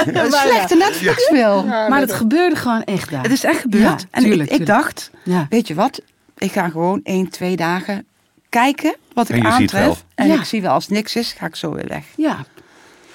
[0.06, 1.66] een slechte Netflix-film.
[1.66, 3.22] Maar het gebeurde gewoon echt daar.
[3.22, 4.00] Het is echt gebeurd.
[4.00, 4.82] Ja, en tuurlijk, ik, ik tuurlijk.
[4.84, 5.46] dacht, Ja.
[5.50, 6.00] weet je wat?
[6.38, 8.06] Ik ga gewoon één, twee dagen
[8.48, 9.80] kijken wat En ik je ziet wel.
[9.82, 10.04] aantref.
[10.14, 10.34] En Ja.
[10.34, 12.04] ik zie wel, als niks is, ga ik zo weer weg.
[12.16, 12.44] Ja.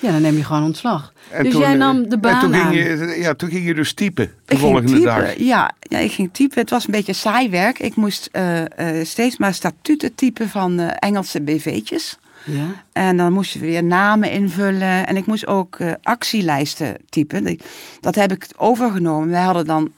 [0.02, 1.14] Ja, dan neem je gewoon ontslag.
[1.30, 2.74] En dus toen, jij eh, nam de en baan toen aan.
[2.74, 5.38] ging je, Ja, toen ging je dus typen de Ik ging volgende typen, dag.
[5.38, 6.60] Ja, ja, ik ging typen.
[6.60, 7.80] Het was een beetje saai werk.
[7.80, 12.18] Ik moest eh, eh, steeds maar statuten typen van Engelse BV'tjes.
[12.46, 12.84] Ja.
[12.92, 15.08] En dan moest je weer namen invullen.
[15.08, 17.60] En ik moest ook actielijsten typen.
[18.00, 19.30] Dat heb ik overgenomen.
[19.30, 19.92] Wij hadden dan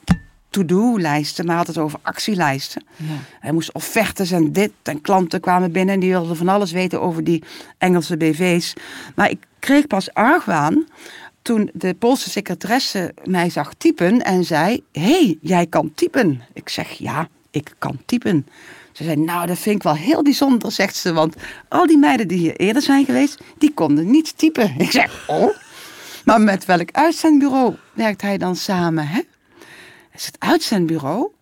[0.54, 2.84] to-do-lijsten, maar had het over actielijsten.
[2.96, 3.14] Ja.
[3.40, 4.72] Hij moest offertes en dit.
[4.82, 7.42] En klanten kwamen binnen en die wilden van alles weten over die
[7.78, 8.72] Engelse BV's.
[9.14, 10.86] Maar ik kreeg pas argwaan
[11.42, 14.82] toen de Poolse secretaresse mij zag typen en zei...
[14.92, 16.42] hey, jij kan typen.
[16.52, 18.46] Ik zeg, ja, ik kan typen.
[18.92, 21.12] Ze zei, nou, dat vind ik wel heel bijzonder, zegt ze.
[21.12, 21.36] Want
[21.68, 24.74] al die meiden die hier eerder zijn geweest, die konden niet typen.
[24.78, 25.56] Ik zeg, oh.
[26.24, 29.20] Maar met welk uitzendbureau werkt hij dan samen, hè?
[30.12, 31.33] Is het uitzendbureau.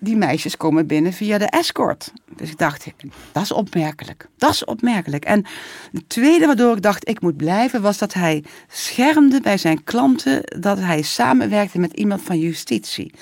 [0.00, 2.12] Die meisjes komen binnen via de escort.
[2.36, 2.86] Dus ik dacht,
[3.32, 4.28] dat is opmerkelijk.
[4.36, 5.24] Dat is opmerkelijk.
[5.24, 5.44] En
[5.92, 10.42] het tweede waardoor ik dacht, ik moet blijven, was dat hij schermde bij zijn klanten
[10.60, 13.12] dat hij samenwerkte met iemand van justitie.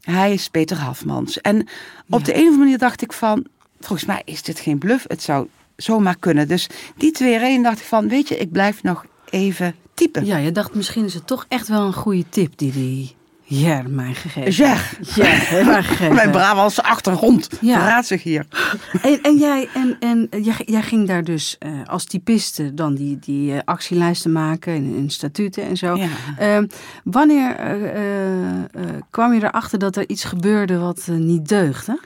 [0.00, 1.40] Hij is Peter Hafmans.
[1.40, 1.68] En
[2.08, 3.46] op de een of andere manier dacht ik van,
[3.80, 5.04] volgens mij is dit geen bluff.
[5.08, 6.48] Het zou zomaar kunnen.
[6.48, 10.24] Dus die twee redenen dacht ik van, weet je, ik blijf nog even typen.
[10.24, 13.16] ja, je dacht misschien is het toch echt wel een goede tip die die
[13.48, 14.68] Jer mij gegeven Jer.
[14.68, 15.14] heeft.
[15.14, 16.14] Jer heeft mij gegeven.
[16.14, 17.78] Mijn Brabantse achtergrond Ja.
[17.78, 18.46] verraadt zich hier.
[19.02, 23.18] En, en, jij, en, en jij, jij ging daar dus eh, als typiste dan die,
[23.18, 25.96] die eh, actielijsten maken en, en statuten en zo.
[25.96, 26.08] Ja.
[26.38, 26.66] Ehm,
[27.04, 32.00] wanneer eh, kwam je erachter dat er iets gebeurde wat niet deugde?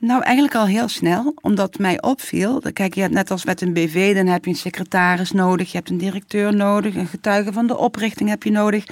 [0.00, 2.62] Nou, eigenlijk al heel snel, omdat mij opviel.
[2.72, 5.76] Kijk, je hebt net als met een BV, dan heb je een secretaris nodig, je
[5.76, 8.84] hebt een directeur nodig, een getuige van de oprichting heb je nodig.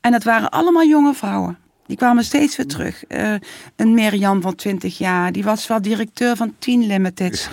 [0.00, 1.58] En dat waren allemaal jonge vrouwen.
[1.86, 3.04] Die kwamen steeds weer terug.
[3.04, 3.34] Eh,
[3.76, 7.48] een Mirjam van 20 jaar, die was wel directeur van 10 Limiteds.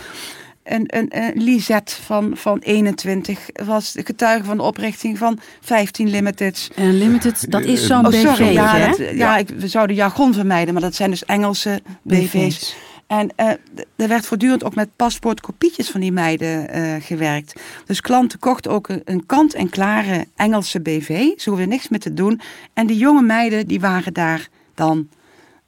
[0.64, 6.10] Een, een, een Lisette van, van 21 was de getuige van de oprichting van 15
[6.10, 6.70] Limiteds.
[6.76, 8.54] En limited, dat is zo'n Oh, BV, sorry.
[8.54, 8.88] Ja, hè?
[8.88, 12.32] dat- ja, ik, we zouden jargon vermijden, maar dat zijn dus Engelse BV's.
[12.32, 12.76] BV's.
[13.12, 13.48] En eh,
[13.96, 17.62] er werd voortdurend ook met paspoortkopietjes van die meiden eh, gewerkt.
[17.86, 21.30] Dus klanten kochten ook een, kant-en-klare Engelse BV.
[21.38, 22.42] Ze hoefden niks meer te doen.
[22.74, 25.08] En die jonge meiden, die waren daar dan,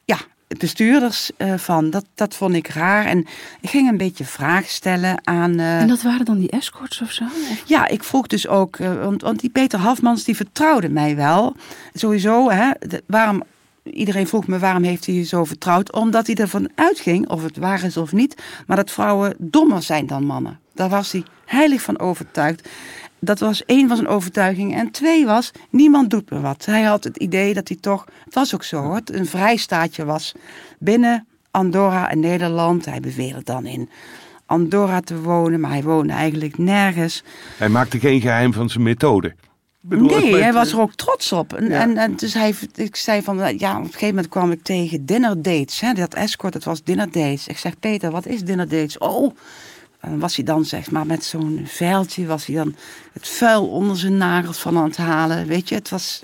[0.06, 0.17] ja,
[0.58, 1.89] bestuurders eh, van.
[1.89, 3.06] Dat, dat vond ik raar.
[3.06, 3.19] En
[3.62, 5.60] ik ging een beetje vragen stellen aan...
[5.60, 7.23] En dat waren dan die escorts of zo?
[7.23, 11.56] Of- ja, ik vroeg dus ook, want, want die Peter Hafmans die vertrouwde mij wel.
[11.93, 13.43] Sowieso, hè, de- waarom,
[13.84, 15.91] iedereen vroeg me waarom heeft hij je zo vertrouwd?
[15.91, 20.08] Omdat hij ervan uitging, of het waar is of niet, maar dat vrouwen dommer zijn
[20.08, 20.60] dan mannen.
[20.74, 22.69] Daar was hij heilig van overtuigd.
[23.19, 24.80] Dat was één van zijn overtuigingen.
[24.80, 26.65] En twee was, niemand doet me wat.
[26.65, 30.34] Hij had het idee dat hij toch, het was ook zo hoor, een vrijstaatje was
[30.80, 32.86] binnen Andorra en Nederland.
[32.86, 33.89] Hij beweerde dan in
[34.46, 37.24] Andorra te wonen, maar hij woonde eigenlijk nergens.
[37.58, 39.36] Hij maakte geen geheim van zijn methode.
[39.86, 41.54] Bedoel, Nee, hij was er ook trots op.
[41.54, 41.82] En, Ja.
[41.82, 45.06] en, en dus hij, ik zei van, ja, op een gegeven moment kwam ik tegen
[45.06, 45.80] dinner dates.
[45.80, 47.48] Hè, dat escort, dat was dinner dates.
[47.48, 48.98] Ik zeg, Peter, wat is dinner dates?
[48.98, 49.36] Oh,
[50.03, 52.75] en was hij dan zeg maar met zo'n veiltje, was hij dan
[53.13, 55.47] het vuil onder zijn nagels van aan het halen.
[55.47, 56.21] Weet je, het was,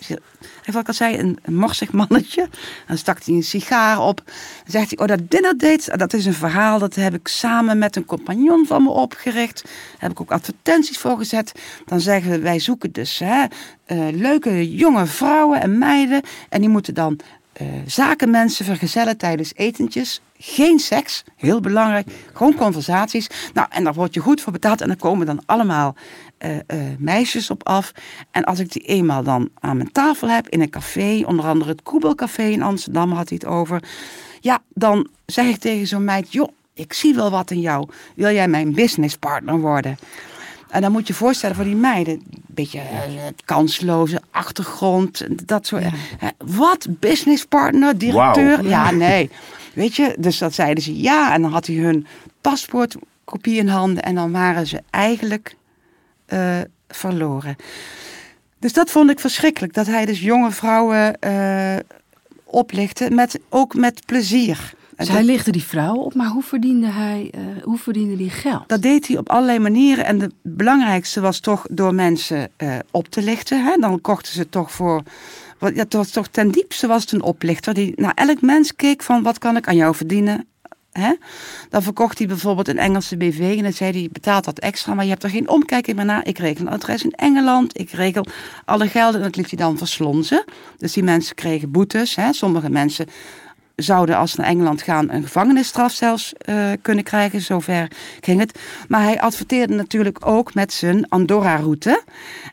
[0.66, 2.50] wat ik al zei, een, morsig mannetje.
[2.88, 4.22] Dan stak hij een sigaar op.
[4.26, 7.78] Dan zegt hij, oh dat dinner dates, dat is een verhaal, dat heb ik samen
[7.78, 9.64] met een compagnon van me opgericht.
[9.64, 11.52] Daar heb ik ook advertenties voor gezet.
[11.86, 13.46] Dan zeggen we, wij zoeken dus hè,
[13.86, 16.22] eh, leuke jonge vrouwen en meiden.
[16.50, 17.20] En die moeten dan
[17.60, 20.22] eh, zakenmensen vergezellen tijdens etentjes.
[20.38, 22.08] Geen seks, heel belangrijk.
[22.34, 23.30] Gewoon conversaties.
[23.54, 24.82] Nou, en daar word je goed voor betaald.
[24.82, 25.96] En dan komen dan allemaal
[26.38, 26.64] eh, eh,
[26.98, 27.92] meisjes op af.
[28.32, 31.72] En als ik die eenmaal dan aan mijn tafel heb in een café, onder andere
[31.72, 33.84] het Koebelcafé in Amsterdam had hij het over.
[34.40, 37.90] Ja, dan zeg ik tegen zo'n meid, joh, ik zie wel wat in jou.
[38.16, 39.98] Wil jij mijn businesspartner worden?
[40.70, 42.88] En dan moet je je voorstellen voor die meiden, een beetje eh,
[43.46, 45.84] kansloze achtergrond, dat soort.
[46.38, 48.58] wat businesspartner, directeur?
[48.58, 48.70] Wauw.
[48.70, 49.30] Ja, nee.
[49.74, 51.34] Weet je, dus dat zeiden ze ja.
[51.34, 52.08] En dan had hij hun
[52.42, 55.56] paspoortkopie in handen en dan waren ze eigenlijk
[56.26, 57.56] eh, verloren.
[58.60, 61.76] Dus dat vond ik verschrikkelijk, dat hij dus jonge vrouwen eh,
[62.44, 64.74] oplichtte, met, ook met plezier.
[65.00, 68.30] Dus Dat- hij lichtte die vrouwen op, maar hoe verdiende hij, eh, hoe verdiende hij
[68.34, 68.64] geld?
[68.70, 70.06] Dat deed hij op allerlei manieren.
[70.06, 73.64] En de belangrijkste was toch door mensen eh, op te lichten.
[73.66, 73.76] Hè?
[73.80, 75.02] Dan kochten ze toch voor.
[75.60, 78.76] Wat, ja, het was toch ten diepste was het een oplichter die naar elk mens
[78.76, 80.48] keek van wat kan ik aan jou verdienen.
[80.92, 81.14] Hè?
[81.70, 85.04] Dan verkocht hij bijvoorbeeld een Engelse BV en dan zei hij, betaalt dat extra, maar
[85.04, 86.28] je hebt er geen omkijking meer naar.
[86.28, 88.26] Ik regel een adres in Engeland, ik regel
[88.66, 90.44] alle gelden en dat liet hij dan verslonzen.
[90.78, 92.16] Dus die mensen kregen boetes.
[92.16, 92.34] Hè?
[92.34, 93.06] Sommige mensen
[93.82, 97.42] zouden als naar Engeland gaan een gevangenisstraf zelfs eh, kunnen krijgen.
[97.42, 98.60] Zover ging het.
[98.88, 102.04] Maar hij adverteerde natuurlijk ook met zijn Andorra-route.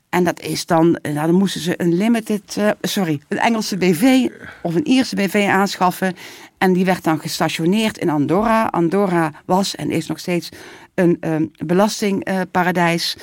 [0.08, 3.76] En dat is dan, eh, nou, dan moesten ze een limited, eh, sorry, een Engelse
[3.76, 4.28] BV
[4.62, 6.14] of een Ierse BV aanschaffen.
[6.58, 8.64] En die werd dan gestationeerd in Andorra.
[8.64, 10.48] Andorra was en is nog steeds
[10.94, 13.16] een belastingparadijs.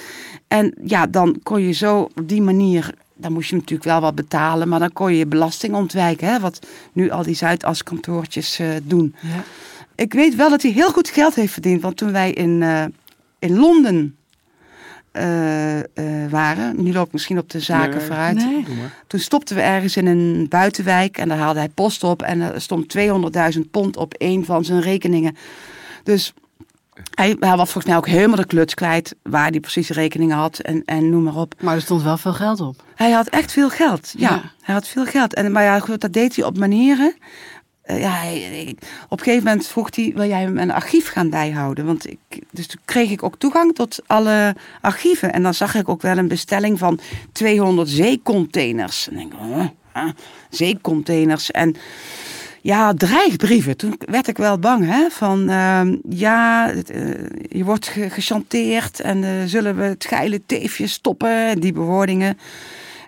[0.48, 4.16] en ja, dan kon je zo op die manier dan moest je natuurlijk wel wat
[4.16, 6.28] betalen, maar dan kon je belasting ontwijken.
[6.28, 9.16] Hè, wat nu al die Zuidaskantoortjes uh, doen.
[9.22, 9.44] Ja.
[9.96, 11.82] Ik weet wel dat hij heel goed geld heeft verdiend.
[11.82, 12.84] Want toen wij in, uh,
[13.40, 14.16] in Londen
[15.14, 15.80] uh,
[16.30, 18.36] waren, nu loop ik misschien op de zaken nee, vooruit.
[18.36, 18.66] Nee.
[19.08, 22.22] Toen stopten we ergens in een buitenwijk en daar haalde hij post op.
[22.22, 22.98] En er stond
[23.56, 25.36] 200.000 pond op een van zijn rekeningen.
[26.04, 26.34] Dus
[27.14, 30.60] hij, hij, was volgens mij ook helemaal de kluts kwijt waar hij precies rekeningen had
[30.60, 31.54] en, en noem maar op.
[31.62, 32.84] Maar er stond wel veel geld op.
[32.96, 34.42] Hij had echt veel geld, ja.
[34.62, 35.34] Hij had veel geld.
[35.34, 37.16] En, maar ja, goed, dat deed hij op manieren.
[37.86, 38.76] Uh, ja, hij,
[39.10, 41.86] op een gegeven moment vroeg hij, wil jij een archief gaan bijhouden?
[41.86, 42.20] Want ik,
[42.52, 45.34] dus toen kreeg ik ook toegang tot alle archieven.
[45.34, 47.00] En dan zag ik ook wel een bestelling van
[47.32, 49.08] 200 zeecontainers.
[49.10, 49.40] En denk ik,
[49.94, 50.10] huh?
[50.50, 51.52] zeecontainers.
[51.52, 51.76] En
[52.64, 53.78] ja, dreigbrieven.
[53.78, 55.10] Toen werd ik wel bang, hè?
[55.10, 56.92] Van uh, ja, het,
[57.50, 61.60] je wordt ge gechanteerd en uh, zullen we het geile teefje stoppen?
[61.60, 62.38] Die bewoordingen.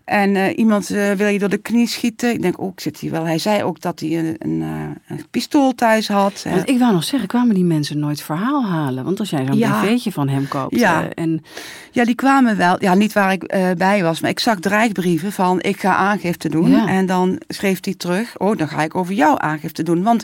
[0.05, 2.31] En uh, iemand uh, wil je door de knie schieten.
[2.31, 3.25] Ik denk, oh, ik zit hier wel.
[3.25, 6.45] Hij zei ook dat hij een, een, uh, een pistool thuis had.
[6.49, 9.03] Want ik wou nog zeggen, kwamen die mensen nooit verhaal halen?
[9.03, 9.81] Want als jij zo'n ja.
[9.81, 10.79] BV'tje van hem koopt.
[10.79, 11.09] Ja.
[11.09, 11.43] en...
[11.91, 12.75] ja, die kwamen wel.
[12.79, 14.19] Ja, niet waar ik bij was.
[14.19, 16.69] Maar ik zag dreigbrieven van, ik ga aangifte doen.
[16.69, 16.87] Ja.
[16.87, 20.03] En dan schreef hij terug, oh, dan ga ik over jou aangifte doen.
[20.03, 20.23] Want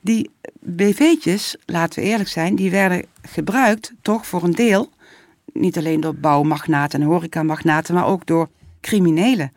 [0.00, 4.90] die BV'tjes, laten we eerlijk zijn, die werden gebruikt toch voor een deel.
[5.52, 8.48] Niet alleen door bouwmagnaten en horecamagnaten, maar ook door
[8.80, 9.52] criminelen.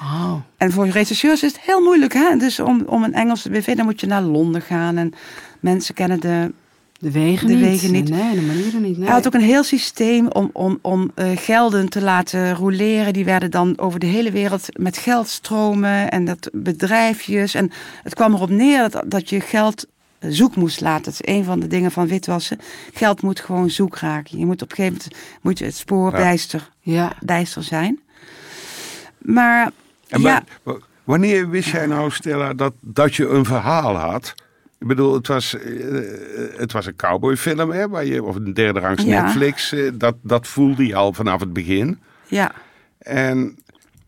[0.00, 0.34] Oh.
[0.56, 2.12] En voor rechercheurs is het heel moeilijk.
[2.12, 2.36] Hè?
[2.36, 4.96] Dus om, om een Engelse BV, dan moet je naar Londen gaan.
[4.96, 5.12] En
[5.60, 6.52] mensen kennen de,
[6.98, 7.62] de wegen, de niet.
[7.62, 8.08] wegen niet.
[8.08, 8.96] Nee, de manieren niet.
[8.96, 9.06] Nee.
[9.06, 13.12] Hij had ook een heel systeem om, om, om uh, gelden te laten roleren.
[13.12, 16.10] Die werden dan over de hele wereld met geld stromen.
[16.10, 17.54] En dat bedrijfjes.
[17.54, 17.70] En
[18.02, 19.86] het kwam erop neer dat, dat je geld
[20.28, 21.04] zoek moest laten.
[21.04, 22.58] Dat is een van de dingen van witwassen.
[22.92, 24.38] Geld moet gewoon zoek raken.
[24.38, 26.16] Je moet op een gegeven moment moet je het spoor ja.
[26.16, 27.12] bijster, ja.
[27.20, 27.98] bijster zijn.
[29.24, 29.70] Maar,
[30.08, 30.44] en ja.
[31.04, 34.34] wanneer wist jij nou, Stella, dat, dat je een verhaal had?
[34.78, 36.00] Ik bedoel, het was, uh,
[36.56, 39.22] het was een cowboyfilm, hè, waar je, of een derde rangs Ja.
[39.22, 39.72] Netflix.
[39.72, 41.98] Uh, dat, dat voelde je al vanaf het begin.
[42.26, 42.52] Ja,
[42.98, 43.58] En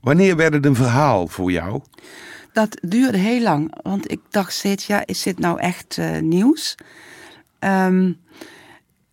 [0.00, 1.82] wanneer werd het een verhaal voor jou?
[2.56, 3.74] dat duurde heel lang.
[3.82, 6.74] Want ik dacht steeds, ja, is dit nou echt uh, nieuws?
[7.58, 8.12] Ehm,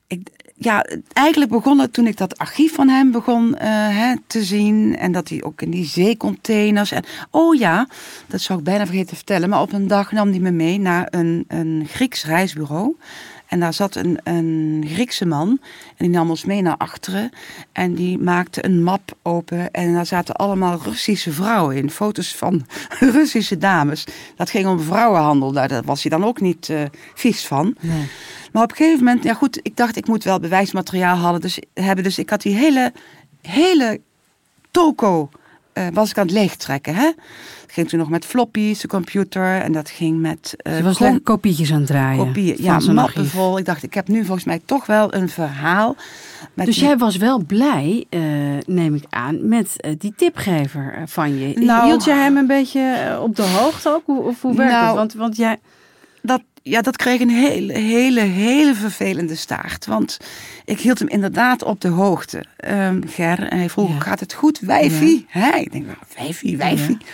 [0.07, 3.57] ik, ja, eigenlijk begon het toen ik dat archief van hem begon uh,
[3.97, 4.97] hè, te zien.
[4.97, 6.91] En dat hij ook in die zeecontainers.
[6.91, 7.87] En, oh ja,
[8.27, 9.49] dat zou ik bijna vergeten te vertellen.
[9.49, 12.95] Maar op een dag nam hij me mee naar een, een Grieks reisbureau.
[13.53, 15.59] En daar zat een, een Griekse man.
[15.87, 17.29] En die nam ons mee naar achteren.
[17.71, 19.71] En die maakte een map open.
[19.71, 21.89] En daar zaten allemaal Russische vrouwen in.
[21.89, 22.65] Foto's van
[23.17, 24.05] Russische dames.
[24.35, 25.51] Dat ging om vrouwenhandel.
[25.51, 26.81] Daar was hij dan ook niet uh,
[27.13, 27.75] vies van.
[27.79, 28.07] Nee.
[28.51, 31.59] Maar op een gegeven moment, ja goed, ik dacht ik moet wel bewijsmateriaal hadden, dus,
[31.73, 32.03] hebben.
[32.03, 32.93] Dus ik had die hele,
[33.41, 34.01] hele
[34.71, 35.29] toko,
[35.73, 36.95] uh, was ik aan het leegtrekken.
[36.95, 37.11] Hè?
[37.61, 40.55] Dat ging toen nog met floppies, de computer, en dat ging met...
[40.67, 42.25] Uh, je was lekker kopietjes aan het draaien.
[42.25, 43.57] Kopieën, ja, mappen vol.
[43.57, 45.95] Ik dacht, ik heb nu volgens mij toch wel een verhaal.
[46.53, 48.21] Met dus jij was wel blij, uh,
[48.65, 51.59] neem ik aan, met die tipgever van je.
[51.59, 54.03] Nou, Hield jij hem een beetje op de hoogte ook?
[54.05, 54.95] Hoe, of hoe werkt nou, het?
[54.95, 55.59] Want, want jij...
[56.21, 59.85] Dat, ja, dat kreeg een hele, hele, hele vervelende staart.
[59.85, 60.17] Want
[60.65, 63.47] ik hield hem inderdaad op de hoogte, um, Ger.
[63.47, 63.99] En hij vroeg, ja.
[63.99, 65.25] gaat het goed, wijfie?
[65.33, 65.39] Ja.
[65.39, 66.97] Hij, ik denk, nou, wijfie, wijfie.
[66.99, 67.05] Ja.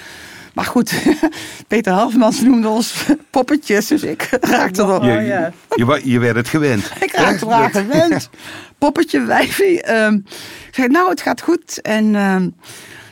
[0.54, 1.04] Maar goed,
[1.68, 5.04] Peter Halfmans noemde ons poppetjes, dus ik raakte erop.
[5.04, 6.92] Je, je, je, je werd het gewend.
[7.00, 8.30] ik raakte eraan gewend.
[8.78, 9.94] Poppetje, wijfie.
[9.94, 10.26] Um,
[10.68, 11.82] ik zei, nou, het gaat goed.
[11.82, 12.56] En um,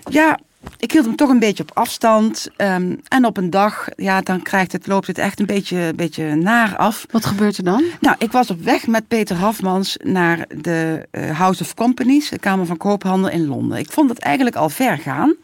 [0.09, 0.39] ja,
[0.77, 2.47] ik hield hem toch een beetje op afstand.
[2.57, 6.35] Um, en op een dag, ja, dan krijgt het, loopt het echt een beetje, beetje
[6.35, 7.05] naar af.
[7.11, 7.83] Wat gebeurt er dan?
[7.99, 12.39] Nou, ik was op weg met Peter Hafmans naar de uh, House of Companies, de
[12.39, 13.77] Kamer van Koophandel in Londen.
[13.77, 15.35] Ik vond het eigenlijk al ver gaan.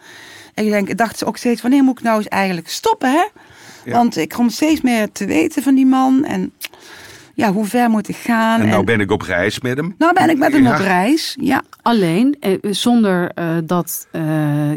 [0.53, 3.23] En ik, denk, ik dacht ook steeds, wanneer moet ik nou eens eigenlijk stoppen, hè?
[3.85, 3.91] Ja.
[3.91, 6.25] Want ik kom steeds meer te weten van die man.
[6.25, 6.53] En
[7.33, 8.59] ja, hoe ver moet ik gaan?
[8.59, 8.85] En nou en...
[8.85, 9.95] ben ik op reis met hem.
[9.97, 10.73] Nou ben ik met hem ja.
[10.73, 11.61] op reis, ja.
[11.81, 14.21] Alleen, eh, zonder uh, dat uh,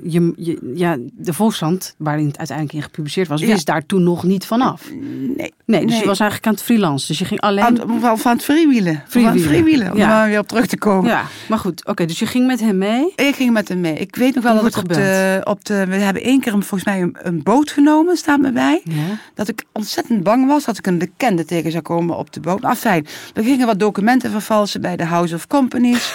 [0.03, 3.47] je, je, ja, de Volkskrant, waarin het uiteindelijk in gepubliceerd was, ja.
[3.47, 4.91] wist daar toen nog niet vanaf.
[5.37, 5.55] Nee.
[5.65, 6.01] Nee, dus nee.
[6.01, 7.07] je was eigenlijk aan het freelance.
[7.07, 7.65] Dus je ging alleen...
[7.65, 9.03] Aan, van, van het freewielen.
[9.09, 9.41] Freewielen.
[9.41, 10.27] Van freewielen, om ja.
[10.27, 11.11] weer op terug te komen.
[11.11, 11.81] Ja, maar goed.
[11.81, 13.13] Oké, okay, dus je ging met hem mee?
[13.17, 13.95] Ik ging met hem mee.
[13.95, 15.87] Ik weet nog wel dat ik op de, op de...
[15.87, 18.81] We hebben één keer volgens mij een, een boot genomen, staat me bij.
[18.85, 19.19] Ja.
[19.35, 22.63] Dat ik ontzettend bang was dat ik een bekende tegen zou komen op de gebouwd.
[22.63, 26.15] Maar fijn, we gingen wat documenten vervalsen bij de House of Companies.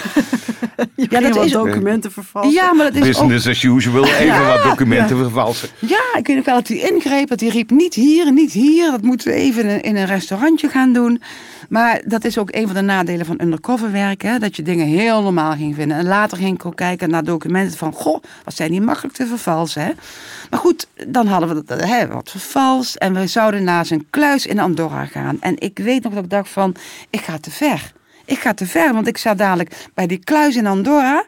[0.96, 2.52] Je Ja, dat is- documenten vervalsen.
[2.52, 3.28] ja, maar dat is ook...
[3.28, 5.68] Business as usual, even wat documenten vervalsen.
[5.78, 7.28] Ja, ik weet nog wel dat hij ingreep.
[7.28, 8.90] Dat hij riep niet hier, niet hier.
[8.90, 11.22] Dat moeten we even in een, restaurantje gaan doen.
[11.68, 14.30] Maar dat is ook een van de nadelen van undercover werken.
[14.30, 14.38] Hè?
[14.38, 15.96] Dat je dingen heel normaal ging vinden.
[15.96, 17.92] En later ging ik ook kijken naar documenten van...
[17.92, 19.82] Goh, wat zijn die makkelijk te vervalsen.
[19.82, 19.90] Hè?
[20.50, 22.94] Maar goed, dan hadden we dat, hè, wat vervalst.
[22.94, 25.36] En we zouden naar zijn kluis in Andorra gaan.
[25.40, 26.74] En ik weet nog dat ik dacht van,
[27.10, 27.92] ik ga te ver.
[28.24, 31.24] Ik ga te ver, want ik sta dadelijk bij die kluis in Andorra.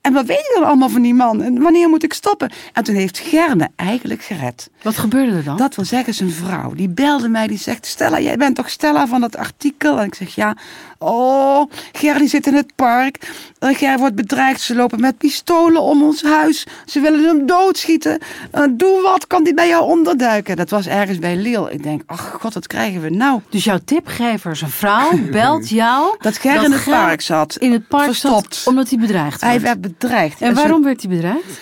[0.00, 1.42] En wat weet ik dan allemaal van die man?
[1.42, 2.52] En wanneer moet ik stoppen?
[2.72, 4.70] En toen heeft Ger me eigenlijk gered.
[4.82, 5.56] Wat gebeurde er dan?
[5.56, 7.86] Dat wil zeggen, zijn vrouw, die belde mij, die zegt...
[7.86, 9.98] Stella, jij bent toch Stella van dat artikel?
[9.98, 10.56] En ik zeg, ja.
[11.02, 13.30] Oh, Ger die zit in het park.
[13.60, 14.60] Ger wordt bedreigd.
[14.60, 16.66] Ze lopen met pistolen om ons huis.
[16.86, 18.18] Ze willen hem doodschieten.
[18.50, 20.56] Eh, doe wat, kan die bij jou onderduiken?
[20.56, 21.70] Dat was ergens bij Leel.
[21.70, 23.40] Ik denk, ach god, wat krijgen we nou?
[23.48, 26.16] Dus jouw tipgever, zijn vrouw, belt jou...
[26.18, 27.56] Dat Ger in het park zat.
[27.56, 28.54] In het park Verstopt.
[28.54, 29.62] zat, omdat hij bedreigd Hij werd.
[29.62, 30.40] werd bedreigd.
[30.40, 31.60] En waarom werd hij bedreigd?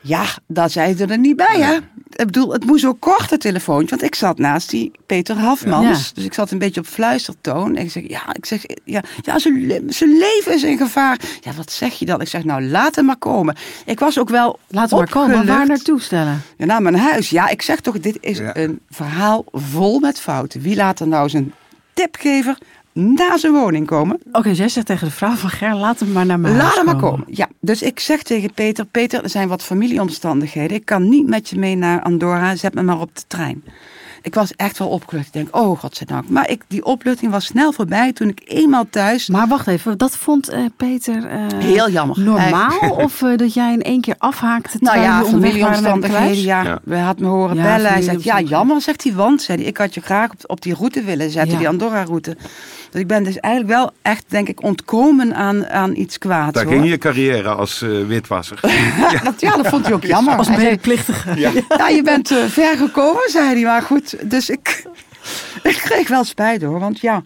[0.00, 1.76] Ja, daar zei ze er niet bij, hè?
[2.10, 3.88] Ik bedoel, het moest ook kort, het telefoontje.
[3.90, 6.08] Want ik zat naast die Peter Hafmans.
[6.08, 6.14] Ja.
[6.14, 7.76] Dus ik zat een beetje op fluistertoon.
[7.76, 11.20] En ik zeg, ja, ik zeg, ja, ja zijn, le- zijn leven is in gevaar.
[11.40, 12.20] Ja, wat zeg je dan?
[12.20, 13.56] Ik zeg, nou, laat hem maar komen.
[13.84, 15.46] Ik was ook wel Laten we maar komen.
[15.46, 16.42] Waar naartoe stellen?
[16.56, 17.30] Ja, naar mijn huis.
[17.30, 18.56] Ja, ik zeg toch, dit is Ja.
[18.56, 20.60] een verhaal vol met fouten.
[20.60, 21.52] Wie laat er nou zijn
[21.94, 22.58] tipgever
[22.92, 24.20] naar zijn woning komen?
[24.32, 26.84] Oké, jij zegt tegen de vrouw van Ger, laat hem maar naar mijn Laat hem
[26.84, 27.26] maar komen.
[27.28, 30.76] Ja, dus ik zeg tegen Peter, Peter, er zijn wat familieomstandigheden.
[30.76, 33.64] Ik kan niet met je mee naar Andorra, zet me maar op de trein.
[34.22, 35.26] Ik was echt wel opgelucht.
[35.26, 36.28] Ik denk, oh godzijdank.
[36.28, 39.28] Maar ik, die opluchting was snel voorbij toen ik eenmaal thuis...
[39.28, 42.20] Maar wacht even, dat vond eh, Peter eh, Heel jammer.
[42.20, 42.90] normaal?
[43.04, 46.42] of eh, dat jij in één keer afhaakte Nou ja, de familieomstandigheden.
[46.42, 46.78] Ja, Ja.
[46.84, 47.92] we had me horen Ja, bellen.
[47.92, 49.12] Hij zegt, ja, jammer, zegt hij.
[49.12, 51.58] Want, zei hij, ik had je graag op, op die route willen zetten, Ja.
[51.58, 52.36] die Andorra-route.
[52.90, 56.52] Dus ik ben dus eigenlijk wel echt, denk ik, ontkomen aan, aan iets kwaads.
[56.52, 56.72] Daar hoor.
[56.72, 58.58] ging je carrière als witwasser.
[59.12, 60.36] Ja, dat, ja, dat vond hij ook jammer.
[60.36, 61.38] Als medeplichtige.
[61.40, 61.50] Ja,
[61.88, 63.62] je bent ver gekomen, zei hij.
[63.62, 64.86] Maar goed, dus ik,
[65.62, 66.78] ik kreeg wel spijt hoor.
[66.80, 67.22] Want ja,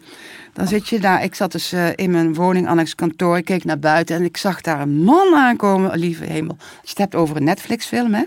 [0.52, 1.22] dan zit je daar.
[1.22, 3.36] Ik zat dus eh, in mijn woning, annex kantoor.
[3.36, 5.90] Ik keek naar buiten en ik zag daar een man aankomen.
[5.90, 6.56] Oh, lieve hemel.
[6.58, 8.22] Als je het hebt over een Netflix-film, hè?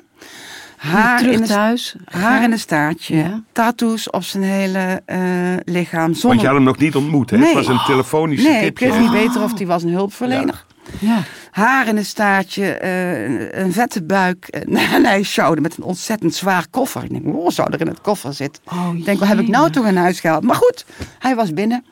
[0.77, 1.95] Haar terug in, een, thuis.
[2.05, 3.15] haar in een staartje.
[3.15, 3.43] Ja.
[3.51, 5.19] Tattoos op zijn hele eh,
[5.65, 6.13] lichaam.
[6.21, 7.37] Want je had hem nog niet ontmoet, hè?
[7.37, 7.45] Nee.
[7.45, 8.85] Het was een telefonische Nee, ik tipje.
[8.85, 10.65] wist niet beter of hij was een hulpverlener.
[10.99, 11.23] Ja.
[11.51, 14.47] Haar in een staartje, eh, een- een vette buik.
[14.47, 17.03] eh, En hij sjouwde met een ontzettend zwaar koffer.
[17.03, 18.63] Ik denk, oh, zou er in het koffer zitten?
[18.71, 20.43] Oh, ik denk, wat heb ik nou toch in huis gehaald?
[20.43, 20.85] Maar goed,
[21.19, 21.85] hij was binnen.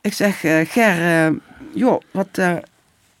[0.00, 1.32] Ik zeg, eh, Ger, eh,
[1.74, 2.52] joh, wat, eh,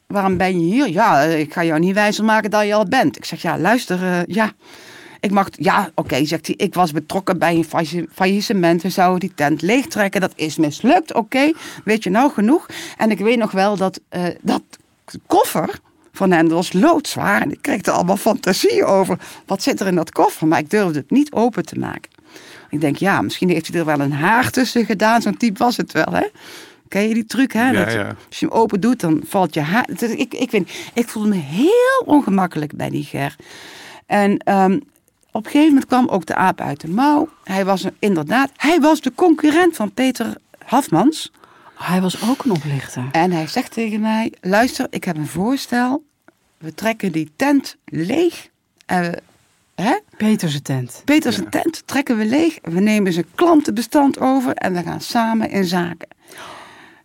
[0.06, 0.88] waarom ben je hier?
[0.88, 3.16] Ja, eh, ik ga jou niet wijzer maken dat je al bent.
[3.16, 4.52] Ik zeg, ja, luister, eh, ja.
[5.20, 6.56] Ik mag, ja, oké, zegt hij.
[6.58, 8.82] Ik was betrokken bij een failli- faillissement.
[8.82, 10.20] We zouden die tent leegtrekken.
[10.20, 11.52] Dat is mislukt, oké.
[11.84, 12.66] Weet je nou genoeg?
[12.96, 14.62] En ik weet nog wel dat eh, dat
[15.26, 15.78] koffer
[16.12, 17.42] van hen was loodzwaar.
[17.42, 19.18] En ik kreeg er allemaal fantasieën over.
[19.46, 20.46] Wat zit er in dat koffer?
[20.46, 22.10] Maar ik durfde het niet open te maken.
[22.70, 25.22] Ik denk, ja, misschien heeft hij er wel een haar tussen gedaan.
[25.22, 26.26] Zo'n type was het wel, hè?
[26.88, 27.70] Ken je die truc, hè?
[27.70, 28.14] Ja, Dat ja.
[28.28, 29.88] Als je hem open doet, dan valt je haar...
[30.00, 33.36] Ik, ik, weet, niet, ik voelde me heel ongemakkelijk bij die Ger.
[34.06, 34.72] En ehm,
[35.32, 37.28] op een gegeven moment kwam ook de aap uit de mouw.
[37.44, 38.50] Hij was een- inderdaad...
[38.56, 41.32] Hij was de concurrent van Peter Hafmans.
[41.78, 43.04] Hij was ook een oplichter.
[43.12, 46.04] En hij zegt tegen mij: Luister, ik heb een voorstel.
[46.58, 48.48] We trekken die tent leeg.
[48.86, 49.22] En we,
[49.82, 49.98] hè?
[50.16, 51.02] Peterse tent.
[51.04, 52.58] Peter zijn tent trekken we leeg.
[52.62, 56.08] We nemen zijn klantenbestand over en we gaan samen in zaken.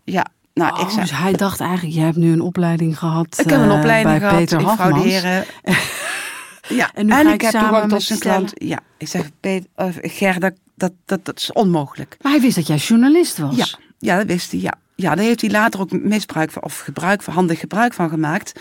[0.03, 0.99] Ja, nou, ik Oh, zeg.
[1.01, 4.09] dus hij dacht eigenlijk, jij hebt nu een opleiding gehad Ik heb een eh, opleiding
[4.09, 4.91] bij gehad, Peter ik Hafmans.
[4.91, 5.45] frauderen.
[6.79, 8.51] ja, En nu ga ik ik heb samen toegang tot zijn klant.
[8.55, 12.17] Ja, ik zeg, Peter, uh, Ger, dat, dat, dat, dat is onmogelijk.
[12.21, 13.55] Maar hij wist dat jij journalist was.
[13.55, 13.65] Ja,
[14.03, 14.59] ja, dat wist hij.
[14.59, 14.73] Ja.
[14.95, 18.59] ja, daar heeft hij later ook misbruik van, of gebruik van, handig gebruik van gemaakt.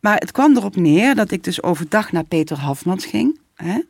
[0.00, 3.38] Maar het kwam erop neer dat ik dus overdag naar Peter Hafmans ging.
[3.54, 3.80] Hè?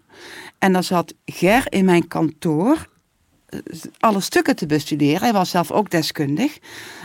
[0.59, 2.89] En dan zat Ger in mijn kantoor
[3.47, 3.61] eh,
[3.99, 5.21] alle stukken te bestuderen.
[5.21, 6.59] Hij was zelf ook deskundig.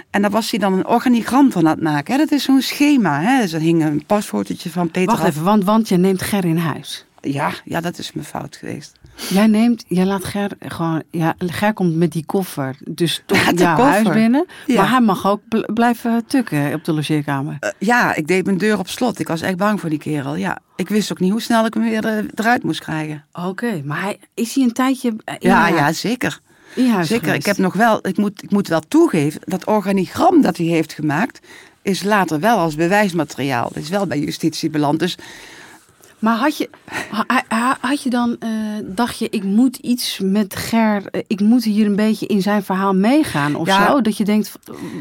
[0.10, 2.14] En daar was hij dan een organigram van aan het maken.
[2.14, 2.20] Hè?
[2.20, 3.22] Dat is zo'n schema.
[3.22, 3.42] Hè?
[3.42, 6.58] Dus er hing een pasfotootje van Peter Wacht even, want, want je neemt Ger in
[6.58, 7.06] huis.
[7.22, 8.92] Ja, ja, dat is mijn fout geweest.
[9.30, 13.76] Jij neemt, jij laat Ger gewoon, ja, Ger komt met die koffer, dus toch jouw
[13.76, 13.86] koffer.
[13.94, 14.46] huis binnen.
[14.66, 14.76] Ja.
[14.76, 17.58] Maar hij mag ook bl- blijven tukken op de logeerkamer.
[17.60, 19.20] Eh, ja, ik deed mijn deur op slot.
[19.20, 20.36] Ik was echt bang voor die kerel.
[20.36, 23.26] Ja, ik wist ook niet hoe snel ik hem weer eh, eruit moest krijgen.
[23.34, 26.40] Oké, maar hij, is hij een tijdje eh, in, Ja, ja, zeker.
[26.76, 27.24] in huis Zeker.
[27.26, 27.40] geweest?
[27.40, 30.94] Ik heb nog wel, ik moet, ik moet wel toegeven, dat organigram dat hij heeft
[30.94, 31.40] gemaakt,
[31.82, 33.70] is later wel als bewijsmateriaal.
[33.74, 35.00] Dat is wel bij justitie beland.
[35.00, 35.18] Dus
[36.22, 36.70] Maar had je,
[37.10, 38.50] ha- ha- had je dan, eh,
[38.84, 42.64] dacht je, ik moet iets met Ger, eh, ik moet hier een beetje in zijn
[42.64, 43.88] verhaal meegaan of Ja.
[43.88, 44.02] zo?
[44.02, 44.52] Dat je denkt,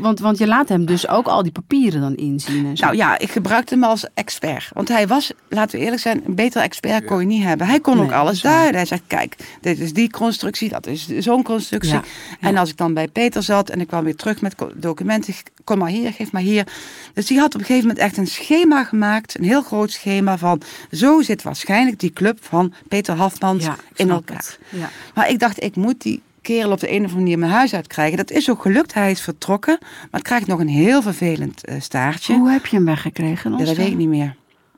[0.01, 2.85] want, want je laat hem dus ook al die papieren dan inzien en zo.
[2.85, 4.71] Nou ja, ik gebruikte hem als expert.
[4.73, 7.67] Want hij was, laten we eerlijk zijn, een betere expert kon je niet hebben.
[7.67, 8.53] Hij kon Nee, ook alles is waar.
[8.53, 8.77] duiden.
[8.77, 11.93] Hij zegt, kijk, dit is die constructie, dat is zo'n constructie.
[11.93, 12.03] Ja,
[12.41, 15.35] En als ik dan bij Peter zat en ik kwam weer terug met documenten,
[15.65, 16.67] kom maar hier, geef maar hier.
[17.15, 20.39] Dus die had op een gegeven moment echt een schema gemaakt, een heel groot schema
[20.39, 24.57] van, zo zit waarschijnlijk die club van Peter Hafmans Ja, in elkaar.
[24.69, 24.91] Ja.
[25.15, 27.75] Maar ik dacht, ik moet die kerel op de een of andere manier mijn huis
[27.75, 28.17] uitkrijgen.
[28.17, 29.79] Dat is ook gelukt, hij is vertrokken.
[29.81, 32.35] Maar het krijgt nog een heel vervelend eh, staartje.
[32.35, 33.51] Hoe heb je hem weggekregen?
[33.51, 33.75] Ja, dat zo?
[33.75, 34.37] weet ik niet meer.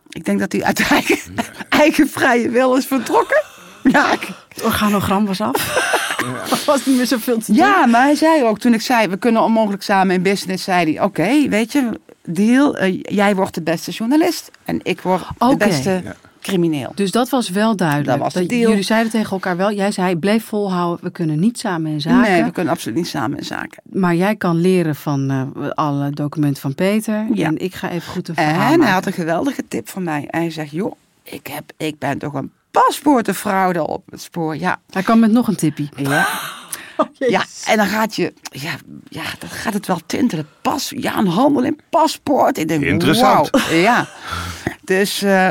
[0.08, 1.18] Ik denk dat hij uit eigen,
[1.68, 3.42] eigen vrije wil is vertrokken.
[3.92, 5.76] Ja, ik- Het organogram was af.
[6.50, 7.56] Er was niet meer zoveel te doen.
[7.56, 10.92] ja, maar hij zei ook, toen ik zei, we kunnen onmogelijk samen in business, zei
[10.94, 15.54] hij, oké, weet je, deal, eh, jij wordt de beste journalist en ik word de
[15.58, 16.14] beste Ja.
[16.40, 16.92] crimineel.
[16.94, 18.08] Dus dat was wel duidelijk.
[18.08, 18.68] Dat was de deal.
[18.68, 22.30] Jullie zeiden tegen elkaar wel, jij zei, bleef volhouden, we kunnen niet samen in zaken.
[22.32, 23.82] Nee, we kunnen absoluut niet samen in zaken.
[23.92, 27.26] Maar jij kan leren van eh, alle documenten van Peter.
[27.34, 27.46] Ja.
[27.46, 28.92] En ik ga even goed een verhaal En hij maken.
[28.92, 30.26] had een geweldige tip van mij.
[30.30, 34.56] En hij zegt, joh, ik, heb, ik ben toch een paspoortenfraude op het spoor.
[34.56, 35.88] Ja, Hij kwam met nog een tippie.
[35.96, 36.26] ja.
[37.18, 38.72] Ja, en dan gaat je, ja,
[39.08, 40.48] ja, dan gaat het wel tintelen.
[40.62, 42.58] Pas, ja, een handel in paspoort.
[42.58, 43.50] Ik denk, Interessant.
[43.70, 44.08] Ja,
[44.84, 45.48] dus eh,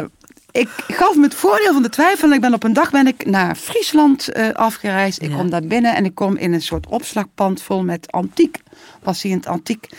[0.52, 2.28] ik gaf me het voordeel van de twijfel.
[2.28, 5.22] En ik ben op een dag ben ik naar Friesland eh, afgereisd.
[5.22, 5.36] Ik Ja.
[5.36, 8.58] kom daar binnen en ik kom in een soort opslagpand vol met antiek.
[9.04, 9.90] Was hij in het antiek.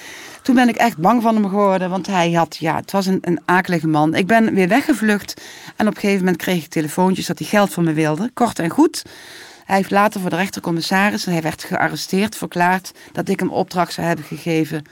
[0.43, 3.19] Toen ben ik echt bang van hem geworden, want hij had, ja, het was een,
[3.21, 4.15] een akelige man.
[4.15, 5.43] Ik ben weer weggevlucht
[5.77, 8.31] en op een gegeven moment kreeg ik telefoontjes dat hij geld van me wilde.
[8.35, 9.03] Kort en goed.
[9.65, 13.93] Hij heeft later voor de rechtercommissaris, en hij werd gearresteerd, verklaard dat ik hem opdracht
[13.93, 14.83] zou hebben gegeven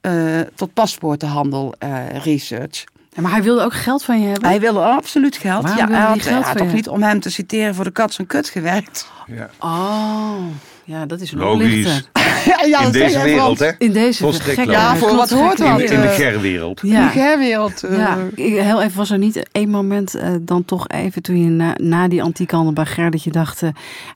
[0.00, 2.84] eh, tot paspoortenhandel eh, research.
[3.20, 4.48] Maar hij wilde ook geld van je hebben.
[4.48, 5.62] Hij wilde absoluut geld.
[5.62, 6.74] Waarom ja, wilde hij hij had, geld hij had van toch je?
[6.74, 9.08] niet om hem te citeren voor de kat en kut gewerkt.
[9.26, 9.50] Ja.
[9.58, 10.46] Oh,
[10.88, 12.02] ja, dat is een Logisch.
[12.66, 13.70] ja, In deze wereld, hè?
[13.78, 14.54] In deze logisch.
[14.64, 16.82] Ja, voor wat hoort wat, In, in de eh, gerwereld.
[16.82, 17.04] In Ja.
[17.06, 17.82] de gerwereld.
[17.82, 21.42] eh, Ja, ik- heel even was er niet één moment eh, dan toch even toen
[21.44, 23.68] je na, na die antiekhandel bij Ger dat je dacht, eh,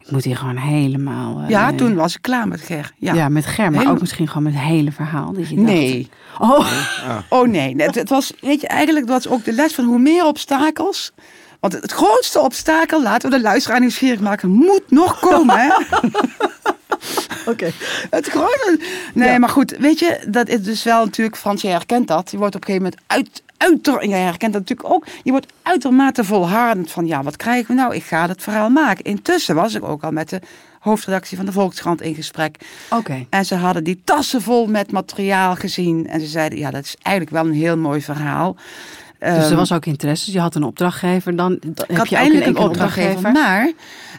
[0.04, 1.40] ik moet hier gewoon helemaal.
[1.42, 2.92] eh, ja, toen was ik klaar met Ger.
[2.98, 3.14] Ja.
[3.14, 5.32] Ja, met Ger, maar Helemaal- ook misschien gewoon met het hele verhaal.
[5.32, 6.08] Dat je dacht, Nee.
[6.38, 6.66] Oh,
[7.28, 10.24] Oh nee, het, het was, weet je, eigenlijk was ook de les van hoe meer
[10.26, 11.12] obstakels.
[11.62, 15.58] Want het grootste obstakel, laten we de luisteraar nieuwsgierig maken, moet nog komen.
[15.58, 15.70] Hè?
[17.50, 17.70] oké.
[18.10, 18.80] Het grote.
[19.14, 22.30] Nee, maar goed, weet je, dat is dus wel natuurlijk, Frans, jij herkent dat.
[22.30, 25.06] Je wordt op een gegeven moment uit, uiter, en jij herkent dat natuurlijk ook.
[25.22, 27.94] Je wordt uitermate volhardend van, ja, wat krijgen we nou?
[27.94, 29.04] Ik ga het verhaal maken.
[29.04, 30.40] Intussen was ik ook al met de
[30.80, 32.56] hoofdredactie van de Volkskrant in gesprek.
[32.90, 33.26] Oké.
[33.30, 36.08] En ze hadden die tassen vol met materiaal gezien.
[36.08, 38.56] En ze zeiden, ja, dat is eigenlijk wel een heel mooi verhaal.
[39.22, 40.24] Dus er Ehm, was ook interesse.
[40.24, 41.36] Dus je had een opdrachtgever.
[41.36, 43.72] Dan dan ik heb had je eindelijk een opdrachtgever, maar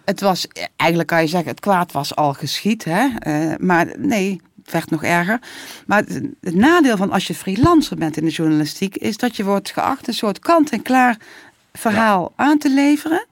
[0.06, 2.84] het was, eigenlijk kan je zeggen, het kwaad was al geschied.
[2.84, 3.08] Hè?
[3.20, 5.40] Eh, maar nee, het werd nog erger.
[5.86, 9.44] Maar het, het nadeel van als je freelancer bent in de journalistiek, is dat je
[9.44, 11.18] wordt geacht een soort kant-en-klaar
[11.74, 13.26] verhaal aan te leveren.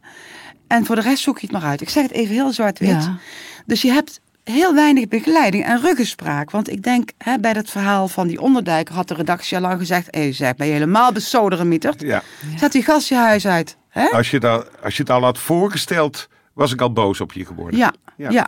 [0.68, 1.82] En voor de rest zoek je het maar uit.
[1.82, 2.90] Ik zeg het even heel zwart-wit.
[2.90, 3.18] Ja.
[3.66, 6.52] Dus je hebt heel weinig begeleiding en ruggespraak.
[6.52, 9.80] Want ik denk, hè, bij dat verhaal van die onderduiker had de redactie al lang
[9.80, 10.08] gezegd...
[10.12, 12.02] hé, hey, zeg, ben je helemaal besodemieterd?
[12.02, 12.24] Ja.
[12.58, 13.78] Zet die gast je huis uit.
[13.90, 14.06] Hè?
[14.06, 17.46] Als, je dat, als je het al had voorgesteld, was ik al boos op je
[17.46, 17.80] geworden.
[17.80, 18.30] Ja, Ja.
[18.30, 18.48] ja.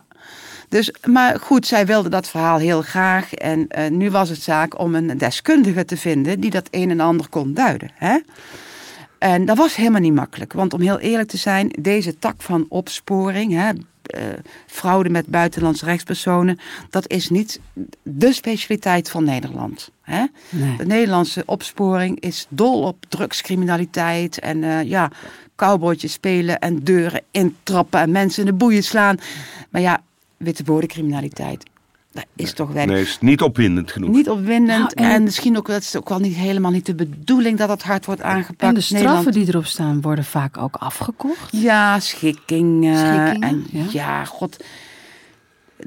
[0.68, 3.34] Dus, maar goed, zij wilde dat verhaal heel graag.
[3.34, 7.00] En eh, nu was het zaak om een deskundige te vinden die dat een en
[7.00, 7.90] ander kon duiden.
[7.94, 8.18] Hè?
[9.18, 10.52] En dat was helemaal niet makkelijk.
[10.52, 13.70] Want om heel eerlijk te zijn, deze tak van opsporing, hè,
[14.06, 14.22] eh,
[14.66, 16.58] fraude met buitenlandse rechtspersonen,
[16.90, 17.60] dat is niet
[18.02, 19.90] de specialiteit van Nederland.
[20.02, 20.24] Hè?
[20.48, 20.76] Nee.
[20.76, 25.10] De Nederlandse opsporing is dol op drugscriminaliteit en eh, ja,
[25.56, 29.18] cowboytjes spelen en deuren intrappen en mensen in de boeien slaan.
[29.70, 30.02] Maar ja,
[30.36, 31.64] wittebodencriminaliteit,
[32.14, 34.10] dat is toch wel Nee, is niet opwindend genoeg.
[34.10, 34.94] niet opwindend.
[34.94, 37.68] Nou, en- en, misschien ook, dat is ook wel niet helemaal niet de bedoeling dat
[37.68, 38.62] het hard wordt aangepakt.
[38.62, 41.48] En de straffen Nederland- die erop staan worden vaak ook afgekocht.
[41.50, 42.98] Ja, schikkingen.
[42.98, 43.84] Schikkingen, en, ja.
[43.90, 44.24] ja.
[44.24, 44.64] god.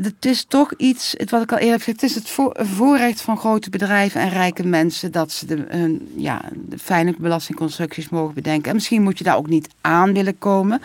[0.01, 2.55] Het is toch iets, het, wat ik al eerder heb gezegd, het is het voor,
[2.59, 8.09] voorrecht van grote bedrijven en rijke mensen dat ze de, hun, ja, de fijne belastingconstructies
[8.09, 8.69] mogen bedenken.
[8.69, 10.81] En misschien moet je daar ook niet aan willen komen.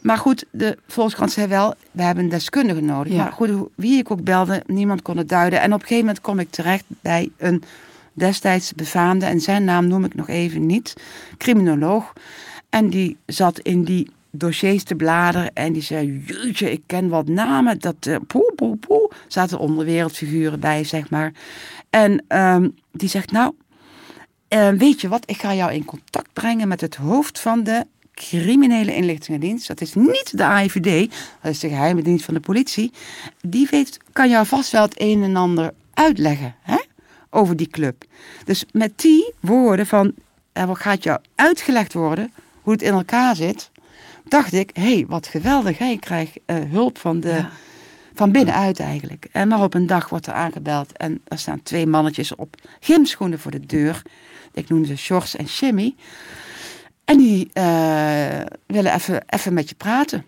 [0.00, 3.12] Maar goed, de Volkskrant zei wel, we hebben een deskundige nodig.
[3.12, 3.22] Ja.
[3.22, 5.60] Maar goed, wie ik ook belde, niemand kon het duiden.
[5.60, 7.62] En op een gegeven moment kom ik terecht bij een
[8.12, 10.94] destijds befaamde, en zijn naam noem ik nog even niet,
[11.36, 12.12] criminoloog.
[12.70, 17.28] En die zat in die dossiers te bladeren en die zei, jeetje, ik ken wat
[17.28, 17.78] namen.
[17.78, 19.10] Dat, eh, poe, poe, poe.
[19.28, 21.32] Zaten onderwereldfiguren bij, zeg maar.
[21.90, 23.52] En ehm, die zegt, nou,
[24.48, 27.86] eh, weet je wat, ik ga jou in contact brengen met het hoofd van de
[28.18, 29.66] criminele inlichtingendienst.
[29.66, 31.10] Dat is niet de AIVD,
[31.42, 32.92] dat is de geheime dienst van de politie.
[33.40, 36.78] Die weet, kan jou vast wel het een en ander uitleggen hè,
[37.30, 38.04] over die club.
[38.44, 40.14] Dus met die woorden van,
[40.52, 43.70] er gaat jou uitgelegd worden hoe het in elkaar zit,
[44.24, 45.86] dacht ik, hé, hey, wat geweldig, hè?
[45.86, 47.50] ik krijg eh, hulp van, de, Ja.
[48.14, 49.28] van binnenuit eigenlijk.
[49.32, 53.38] En maar op een dag wordt er aangebeld en er staan twee mannetjes op gymschoenen
[53.38, 54.02] voor de deur.
[54.52, 55.94] Ik noem ze Sjors en Jimmy.
[57.08, 60.24] En die eh, willen even, even met je praten.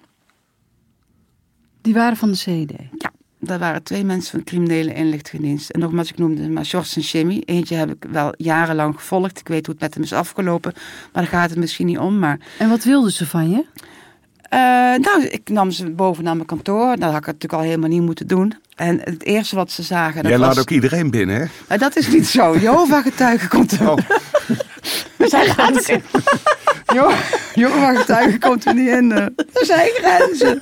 [1.81, 2.73] Die waren van de CD.
[2.99, 3.11] Ja,
[3.41, 5.71] dat waren twee mensen van de criminele inlichtingendienst.
[5.71, 7.43] En nogmaals, ik noemde maar Sjors en Jimmy.
[7.45, 9.39] Eentje heb ik wel jarenlang gevolgd.
[9.39, 10.73] Ik weet hoe het met hem is afgelopen.
[11.13, 12.19] Maar daar gaat het misschien niet om.
[12.19, 13.65] Maar En wat wilden ze van je?
[14.43, 14.61] Eh,
[15.05, 16.97] nou, ik nam ze boven naar mijn kantoor.
[16.97, 18.55] Dat had ik natuurlijk al helemaal niet moeten doen.
[18.77, 20.23] En het eerste wat ze zagen...
[20.23, 20.49] Dat Jij was...
[20.49, 21.47] laat ook iedereen binnen, hè?
[21.69, 22.59] Maar dat is niet zo.
[22.59, 23.91] Jehovah-getuigen komt er.
[23.91, 23.99] Oh.
[25.31, 26.01] Zij laat ook
[26.91, 26.97] in.
[26.97, 27.13] Jo-
[27.55, 29.13] Jehovah-getuigen komt er niet in.
[29.13, 29.23] eh.
[29.53, 30.59] Er zijn grenzen.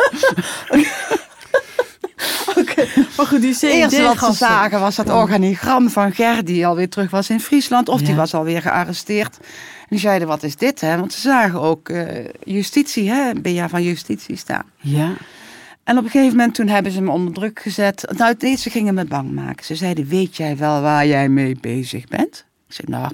[3.17, 6.89] Maar goed, die Het eerste wat ze zagen was dat organigram van Ger, die alweer
[6.89, 7.89] terug was in Friesland.
[7.89, 9.37] Of die was alweer gearresteerd.
[9.81, 10.81] En die zeiden, wat is dit?
[10.81, 10.99] Hè?
[10.99, 13.33] Want ze zagen ook eh, justitie, hè?
[13.35, 14.65] BA van justitie staan.
[14.77, 15.13] Ja.
[15.85, 18.15] En op een gegeven moment toen hebben ze me onder druk gezet.
[18.17, 19.65] Nou, deze gingen me bang maken.
[19.65, 22.45] Ze zeiden, weet jij wel waar jij mee bezig bent?
[22.69, 23.13] Ik zei, nou,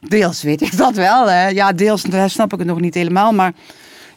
[0.00, 1.30] deels weet ik dat wel.
[1.30, 1.48] Hè.
[1.48, 3.52] Ja, deels snap ik het nog niet helemaal, maar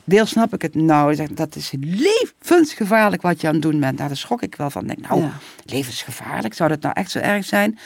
[0.03, 0.75] deels snap ik het.
[0.75, 3.95] Nou, dat is levensgevaarlijk wat je aan het doen bent.
[3.97, 4.87] Nou, daar schrok ik wel van.
[4.87, 5.31] Denk, nou, Ja.
[5.65, 6.53] levensgevaarlijk?
[6.53, 7.79] Zou dat nou echt zo erg zijn?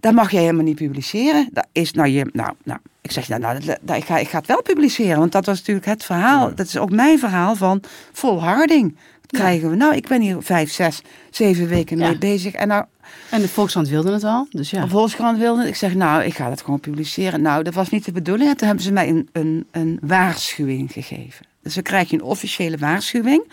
[0.00, 1.48] Dat mag jij helemaal niet publiceren.
[1.52, 2.26] Dat is nou je.
[2.32, 5.18] Nou, nou ik zeg, nou, nou dat, dat- ik, ga, ik ga het wel publiceren.
[5.18, 6.54] Want dat was natuurlijk het verhaal.
[6.54, 7.82] Dat is ook mijn verhaal van
[8.12, 8.96] volharding.
[9.20, 9.76] Dat krijgen we.
[9.76, 12.52] Nou, ik ben hier vijf, zes, zeven weken mee bezig.
[12.52, 12.84] En nou,
[13.30, 14.82] En de Volkskrant wilde het al, dus ja.
[14.82, 15.68] de Volkskrant wilde.
[15.68, 17.42] Ik zeg, nou, ik ga dat gewoon publiceren.
[17.42, 18.50] Nou, dat was niet de bedoeling.
[18.50, 21.46] En toen hebben ze mij een, een, een waarschuwing gegeven.
[21.62, 23.52] Dus dan krijg je een officiële waarschuwing.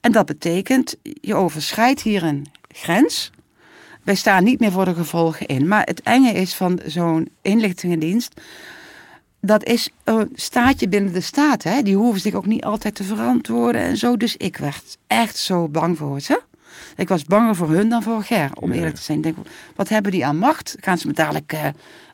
[0.00, 3.30] En dat betekent, je overschrijdt hier een grens.
[4.02, 5.68] Wij staan niet meer voor de gevolgen in.
[5.68, 8.40] Maar het enge is van zo'n inlichtingendienst.
[9.40, 11.62] Dat is een staatje binnen de staat.
[11.62, 11.82] Hè?
[11.82, 14.16] Die hoeven zich ook niet altijd te verantwoorden en zo.
[14.16, 16.42] Dus ik werd echt zo bang voor ze.
[16.96, 19.18] Ik was banger voor hun dan voor Ger, om eerlijk te zijn.
[19.18, 19.36] Ik denk,
[19.76, 20.76] wat hebben die aan macht?
[20.80, 21.66] Gaan ze me dadelijk eh,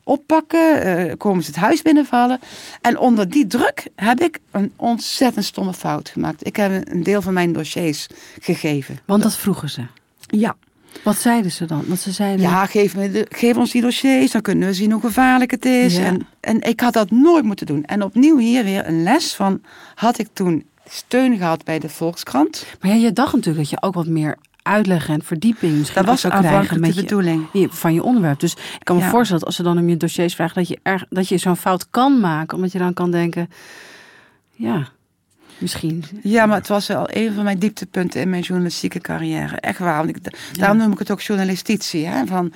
[0.04, 0.82] oppakken?
[0.82, 2.40] Eh, komen ze het huis binnenvallen?
[2.80, 6.46] En onder die druk heb ik een ontzettend stomme fout gemaakt.
[6.46, 8.06] Ik heb een deel van mijn dossiers
[8.40, 8.98] gegeven.
[9.04, 9.82] Want dat vroegen ze.
[10.26, 10.56] Ja.
[11.02, 11.84] Wat zeiden ze dan?
[11.86, 12.40] Want ze zeiden...
[12.40, 15.64] Ja, geef, me de, geef ons die dossiers, dan kunnen we zien hoe gevaarlijk het
[15.64, 15.96] is.
[15.96, 16.04] Ja.
[16.04, 17.84] En, en ik had dat nooit moeten doen.
[17.84, 19.62] En opnieuw hier weer een les van,
[19.94, 22.66] had ik toen steun gehad bij de Volkskrant.
[22.80, 26.10] Maar ja, je dacht natuurlijk dat je ook wat meer uitleg en verdieping misschien Dat
[26.10, 27.46] was ook krijgen met de bedoeling.
[27.52, 28.40] je- van je onderwerp.
[28.40, 29.08] Dus ik kan me Ja.
[29.10, 31.56] voorstellen dat als ze dan om je dossiers vragen, dat je, erg, dat je zo'n
[31.56, 32.56] fout kan maken.
[32.56, 33.50] Omdat je dan kan denken,
[34.52, 34.88] ja,
[35.58, 36.04] misschien.
[36.22, 39.56] Ja, maar het was wel een van mijn dieptepunten in mijn journalistieke carrière.
[39.56, 39.96] Echt waar.
[39.96, 40.16] Want ik,
[40.58, 42.06] daarom noem ik het ook journalistitie.
[42.06, 42.26] Hè?
[42.26, 42.52] Van,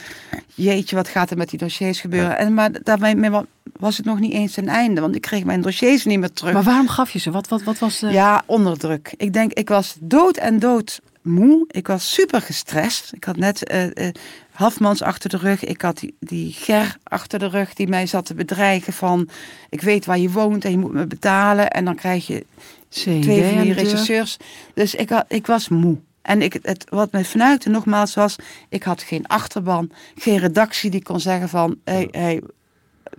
[0.55, 2.39] jeetje, wat gaat er met die dossiers gebeuren?
[2.39, 3.31] En, maar daarbij
[3.79, 5.01] was het nog niet eens een einde.
[5.01, 6.53] Want ik kreeg mijn dossiers niet meer terug.
[6.53, 7.31] Maar waarom gaf je ze?
[7.31, 8.07] Wat, wat, wat was de...
[8.11, 9.15] Ja, onderdruk.
[9.17, 11.65] Ik denk, ik was dood en dood moe.
[11.69, 13.13] Ik was super gestrest.
[13.13, 14.15] Ik had net eh eh,
[14.51, 15.65] Hafmans achter de rug.
[15.65, 19.29] Ik had die, die Ger achter de rug die mij zat te bedreigen van...
[19.69, 21.71] ik weet waar je woont en je moet me betalen.
[21.71, 22.45] En dan krijg je
[22.89, 24.37] CD twee van die regisseurs.
[24.75, 25.97] Dus ik, had, ik was moe.
[26.23, 28.37] En ik, het, wat me vanuit nogmaals was,
[28.69, 32.43] ik had geen achterban, geen redactie die kon zeggen van, hey, hey,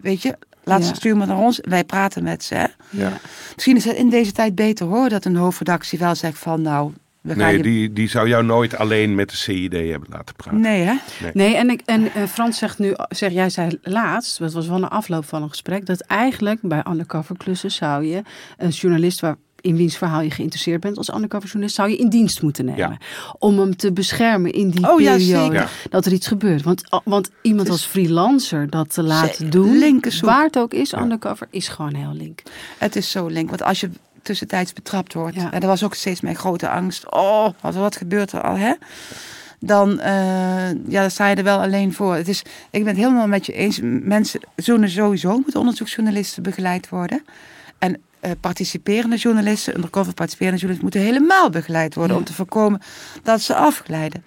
[0.02, 0.88] weet je, laat Ja.
[0.88, 2.56] ze sturen naar ons, wij praten met ze.
[2.56, 2.66] Hè?
[2.90, 3.20] Ja.
[3.54, 6.92] Misschien is het in deze tijd beter hoor, dat een hoofdredactie wel zegt van, nou,
[7.22, 7.64] we Nee, je...
[7.64, 10.60] die, die zou jou nooit alleen met de CID hebben laten praten.
[10.60, 10.96] Nee hè?
[11.34, 14.78] Nee, en, ik, en eh, Frans zegt nu, zeg, jij zei laatst, dat was wel
[14.78, 18.22] een afloop van een gesprek, dat eigenlijk bij undercover klussen zou je
[18.58, 22.10] een journalist waar in wiens verhaal je geïnteresseerd bent als undercover journalist, zou je in
[22.10, 22.98] dienst moeten nemen.
[23.40, 25.70] Om hem te beschermen in die Oh, ja, periode zeker.
[25.90, 26.64] dat er iets gebeurt.
[26.64, 31.68] Want, want iemand als freelancer dat te laten doen, waar het ook is, undercover, is
[31.68, 32.42] gewoon heel link.
[32.78, 33.90] Het is zo link, want als je
[34.30, 35.52] tussentijds betrapt wordt, Ja.
[35.52, 38.74] en dat was ook steeds mijn grote angst, oh, wat, wat gebeurt er al hè?
[39.60, 42.16] Dan, eh, ja, dan sta je er wel alleen voor.
[42.16, 43.80] Het is, ik ben het helemaal met je eens.
[43.84, 47.24] Mensen zullen sowieso moeten onderzoeksjournalisten begeleid worden.
[47.80, 52.20] En eh, participerende journalisten, undercover participerende journalisten, moeten helemaal begeleid worden Ja.
[52.20, 52.82] om te voorkomen
[53.24, 54.24] dat ze afglijden.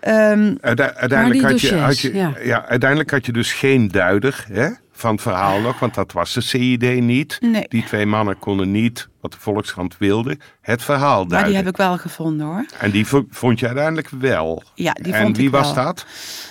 [0.00, 2.32] Ehm, Uite- uiteindelijk, had je, had dossiers, je, ja.
[2.42, 2.66] ja.
[2.66, 4.68] uiteindelijk had je dus geen duider hè,
[4.98, 7.38] van het verhaal nog, want dat was de CID niet.
[7.40, 7.64] Nee.
[7.68, 11.48] Die twee mannen konden niet, wat de Volkskrant wilde, het verhaal Maar duiden.
[11.52, 12.64] die heb ik wel gevonden hoor.
[12.80, 14.62] En die vo- vond je uiteindelijk wel.
[14.74, 15.84] Ja, die en vond wie ik was wel.
[15.84, 16.06] dat?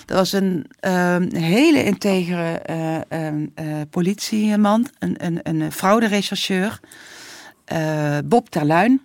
[0.05, 2.51] Dat was een ehm, hele integere
[3.07, 6.79] eh, politieman, een, een, een frauderechercheur,
[7.65, 9.01] eh, Bob Terluin.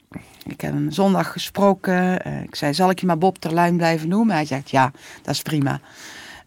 [0.46, 2.26] Ik heb hem zondag gesproken.
[2.42, 4.34] Ik zei, zal ik je maar Bob Terluin blijven noemen?
[4.34, 4.90] Hij zegt, ja,
[5.22, 5.80] dat is prima.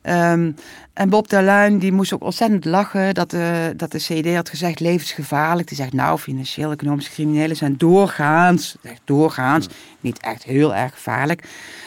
[0.01, 0.51] Ehm,
[0.95, 4.79] en Bob Terluin die moest ook ontzettend lachen dat de, dat de CD had gezegd
[4.79, 5.67] levensgevaarlijk.
[5.67, 9.67] Die zegt nou, financieel economische criminelen zijn doorgaans, echt doorgaans,
[9.99, 11.43] niet echt heel erg gevaarlijk.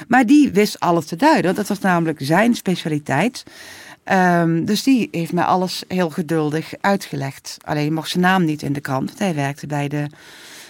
[0.09, 3.45] Maar die wist alles te duiden, dat was namelijk zijn specialiteit.
[4.05, 7.57] Ehm, dus die heeft mij alles heel geduldig uitgelegd.
[7.65, 10.07] Alleen mocht zijn naam niet in de krant, want hij werkte bij de,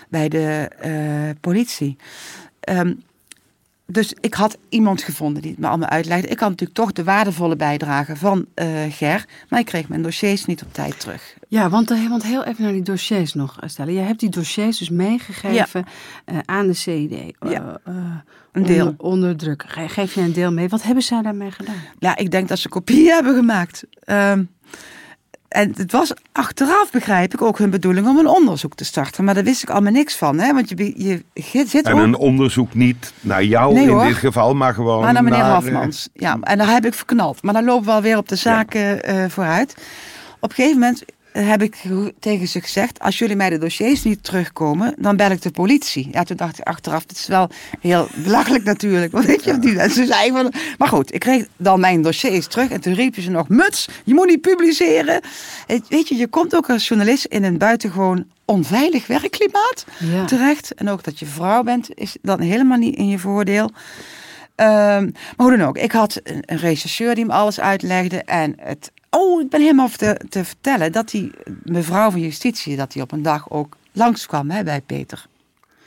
[0.09, 1.97] bij de eh, politie.
[2.61, 2.93] Ehm,
[3.93, 6.28] dus ik had iemand gevonden die het me allemaal uitlegde.
[6.28, 9.24] Ik had natuurlijk toch de waardevolle bijdrage van eh, Ger.
[9.49, 11.34] Maar ik kreeg mijn dossiers niet op tijd terug.
[11.49, 13.93] Ja, want, eh, want heel even naar die dossiers nog eh, stellen.
[13.93, 15.84] Je hebt die dossiers dus meegegeven
[16.45, 17.34] aan de CID.
[17.41, 17.78] Ja,
[18.53, 18.86] een deel.
[18.86, 19.64] Onder, onder druk.
[19.68, 20.68] Ge- Geef je een deel mee.
[20.68, 21.74] Wat hebben zij daarmee gedaan?
[21.99, 23.84] Ja, ik denk dat ze kopieën hebben gemaakt.
[24.01, 24.45] Ehm,
[25.49, 29.24] en het was achteraf, begrijp ik, ook hun bedoeling om een onderzoek te starten.
[29.24, 30.38] Maar daar wist ik allemaal niks van.
[30.38, 30.53] Hè?
[30.53, 32.01] Want je, je, je zit En ook...
[32.01, 34.05] een onderzoek niet naar jou Nee, in hoor.
[34.05, 36.09] dit geval, maar gewoon Maar naar meneer naar, eh, Hafmans.
[36.12, 37.42] Ja, en daar heb ik verknald.
[37.42, 39.74] Maar dan lopen we alweer op de zaken eh, vooruit.
[40.40, 42.98] Op een gegeven moment heb ik ge- tegen ze gezegd...
[43.00, 46.08] als jullie mij de dossiers niet terugkomen, dan bel ik de politie.
[46.12, 47.50] Ja, toen dacht ik achteraf, dit is wel
[47.80, 49.12] heel belachelijk natuurlijk.
[49.12, 50.52] Want weet je, die mensen zeiden van...
[50.78, 52.70] Maar goed, ik kreeg dan mijn dossiers terug.
[52.70, 55.20] En toen riepen ze nog, muts, je moet niet publiceren.
[55.88, 60.24] Weet je, je komt ook als journalist in een buitengewoon onveilig werkklimaat Ja.
[60.24, 60.74] terecht.
[60.74, 63.70] En ook dat je vrouw bent, is dan helemaal niet in je voordeel.
[64.54, 65.02] Ehm,
[65.36, 68.16] maar hoe dan ook, ik had een, een rechercheur die me alles uitlegde.
[68.22, 68.90] En het.
[69.11, 71.30] Oh, ik ben helemaal te, te vertellen dat die
[71.62, 75.26] mevrouw van justitie, dat die op een dag ook langskwam hè, bij Peter.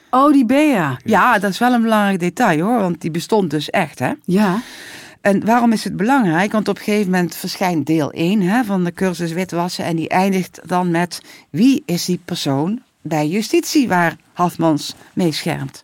[0.10, 0.98] Oh, die Bea.
[1.04, 4.00] Ja, dat is wel een belangrijk detail hoor, want die bestond dus echt.
[4.00, 4.12] Hè?
[4.26, 4.62] Ja.
[5.22, 6.52] En waarom is het belangrijk?
[6.52, 9.86] Want op een gegeven moment verschijnt deel 1 hè, van de cursus witwassen.
[9.86, 15.84] En die eindigt dan met wie is die persoon bij justitie waar Hafmans mee schermt.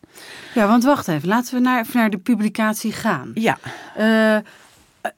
[0.54, 1.28] Ja, want wacht even.
[1.28, 3.32] Laten we naar, naar de publicatie gaan.
[3.34, 3.58] Ja,
[3.96, 4.38] Eh,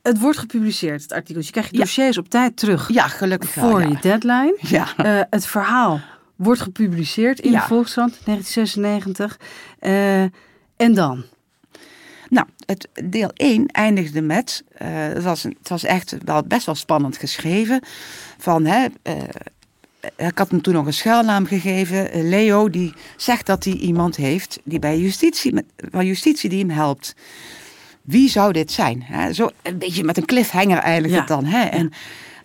[0.02, 1.36] het wordt gepubliceerd, het artikel.
[1.36, 1.84] Dus je krijgt je Ja.
[1.84, 2.90] dossiers op tijd terug.
[2.94, 4.58] ja gelukkig voor je deadline.
[4.62, 4.96] Ja.
[4.98, 6.02] Eh, het verhaal
[6.36, 9.40] wordt gepubliceerd in de Volkskrant 1996.
[9.80, 10.22] Eh,
[10.76, 11.24] en dan?
[12.30, 16.66] Nou, het deel 1 eindigde met, eh, het, was een- het was echt wel best
[16.66, 17.82] wel spannend geschreven,
[18.38, 18.86] van hè,
[20.18, 24.60] ik had hem toen nog een schuilnaam gegeven, Leo, die zegt dat hij iemand heeft
[24.64, 27.16] die bij justitie, met, van justitie die hem helpt.
[28.10, 29.06] Wie zou dit zijn?
[29.36, 31.20] Zo een beetje met een cliffhanger eigenlijk Ja.
[31.20, 31.46] het dan.
[31.46, 31.64] Hè?
[31.66, 31.92] En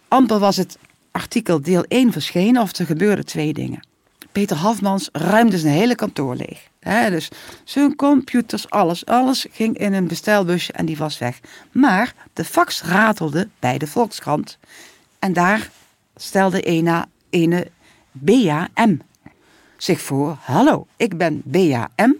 [0.08, 0.78] amper was het
[1.10, 3.86] artikel deel 1 verschenen of er gebeurden twee dingen.
[4.32, 6.68] Peter Hafmans ruimde zijn hele kantoor leeg.
[7.10, 7.28] Dus
[7.64, 11.40] zijn computers, alles, alles ging in een bestelbusje en die was weg.
[11.72, 14.58] Maar de fax ratelde bij de Volkskrant.
[15.18, 15.70] En daar
[16.16, 17.70] stelde ene, ene
[18.12, 18.96] Bea M.
[19.76, 20.36] zich voor.
[20.40, 22.12] Hallo, ik ben Bea M.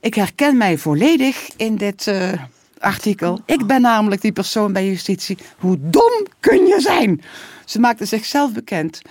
[0.00, 2.32] Ik herken mij volledig in dit eh,
[2.78, 3.40] artikel.
[3.46, 5.38] Ik ben namelijk die persoon bij justitie.
[5.58, 7.22] Hoe dom kun je zijn?
[7.64, 9.02] Ze maakte zichzelf bekend.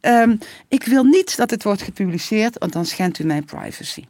[0.00, 0.36] Ehm,
[0.68, 4.04] ik wil niet dat het wordt gepubliceerd, want dan schendt u mijn privacy.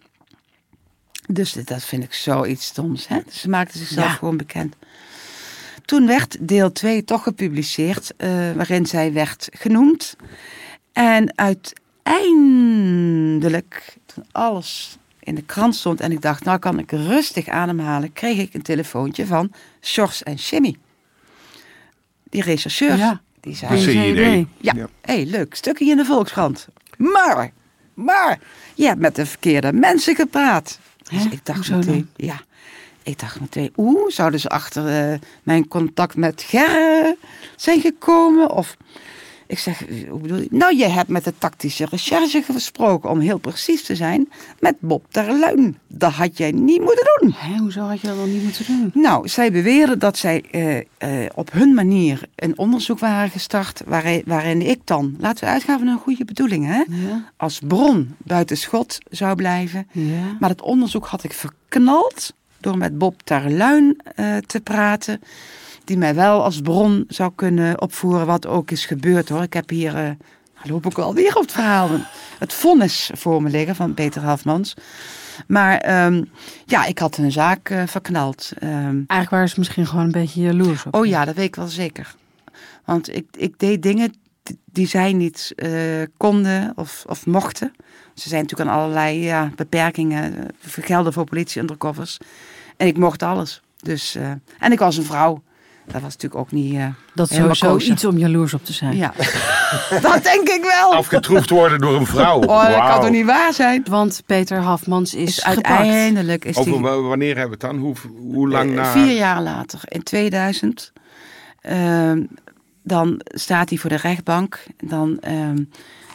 [1.27, 3.09] Dus dit- dat vind ik zoiets stoms.
[3.09, 3.19] Hè?
[3.31, 4.13] Ze maakte zichzelf Ja.
[4.13, 4.75] gewoon bekend.
[5.85, 10.17] Toen werd deel 2 toch gepubliceerd, eh, waarin zij werd genoemd.
[10.93, 17.49] En uiteindelijk, toen alles in de krant stond en ik dacht, nou kan ik rustig
[17.49, 20.77] ademhalen, kreeg ik een telefoontje van Sjors en Jimmy.
[22.31, 22.99] Die rechercheurs.
[22.99, 23.21] Ja.
[23.41, 24.47] Die zeiden, CID.
[24.59, 24.89] ja, Ja.
[25.01, 26.69] hey, leuk, stukje in de Volkskrant.
[26.97, 27.51] Maar,
[27.95, 28.39] maar,
[28.75, 30.79] je hebt met de verkeerde mensen gepraat.
[31.09, 31.31] Dus Hè?
[31.31, 32.41] ik dacht Hoezo meteen, ja,
[33.03, 37.11] ik dacht meteen, oeh, zouden ze achter eh, mijn contact met Ger eh,
[37.57, 38.51] zijn gekomen?
[38.51, 38.77] Of,
[39.53, 40.47] ik zeg, hoe bedoel je?
[40.51, 44.29] Nou, je hebt met de tactische recherche gesproken, om heel precies te zijn,
[44.61, 45.79] met Bob Terluin.
[45.87, 47.35] Dat had jij niet moeten doen.
[47.37, 48.91] Hè, hoezo had je dat dan niet moeten doen?
[49.03, 53.83] Nou, zij beweren dat zij eh, eh, op hun manier een onderzoek waren gestart.
[53.87, 57.31] Waarin, waarin ik dan, laten we uitgaan van een goede bedoeling, hè, Ja.
[57.37, 59.87] als bron buiten schot zou blijven.
[59.93, 60.37] Ja.
[60.41, 65.21] Maar het onderzoek had ik verknald door met Bob Terluin eh, te praten.
[65.85, 69.43] Die mij wel als bron zou kunnen opvoeren, wat ook is gebeurd hoor.
[69.43, 70.17] Ik heb hier, dan
[70.63, 71.89] loop ik alweer op het verhaal,
[72.39, 74.75] het vonnis voor me liggen van Peter Hafmans.
[75.47, 76.25] Maar ehm,
[76.67, 78.53] ja, ik had een zaak eh, verknald.
[78.59, 80.95] Ehm, Eigenlijk waren ze misschien gewoon een beetje jaloers op.
[80.95, 82.15] Oh ja, dat weet ik wel zeker.
[82.85, 84.15] Want ik, ik deed dingen
[84.65, 85.73] die, zij niet eh,
[86.17, 87.73] konden of, of mochten.
[88.15, 92.19] Ze zijn natuurlijk aan allerlei ja, beperkingen gelden voor politie undercovers.
[92.77, 93.63] En ik mocht alles.
[93.77, 94.19] Dus,
[94.59, 95.43] en ik was een vrouw.
[95.85, 98.97] Dat was natuurlijk ook niet eh Dat is sowieso iets om jaloers op te zijn.
[98.97, 99.13] Ja,
[100.03, 100.93] dat denk ik wel.
[100.93, 102.41] Afgetroefd worden door een vrouw.
[102.41, 103.85] Oh, dat kan toch niet waar zijn?
[103.91, 107.79] Want Peter Hafmans is, Is uiteindelijk is Over die, wanneer hebben we het dan?
[107.79, 108.93] Hoe, hoe lang eh, na?
[108.93, 110.93] vier jaar later, in 2000,
[111.61, 112.23] ehm,
[112.83, 114.67] dan staat hij voor de rechtbank.
[114.85, 115.65] Dan, ehm,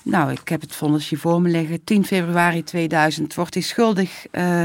[0.03, 1.83] nou, ik heb het vonnis hier voor me liggen.
[1.83, 4.63] 10 februari 2000 wordt hij schuldig eh,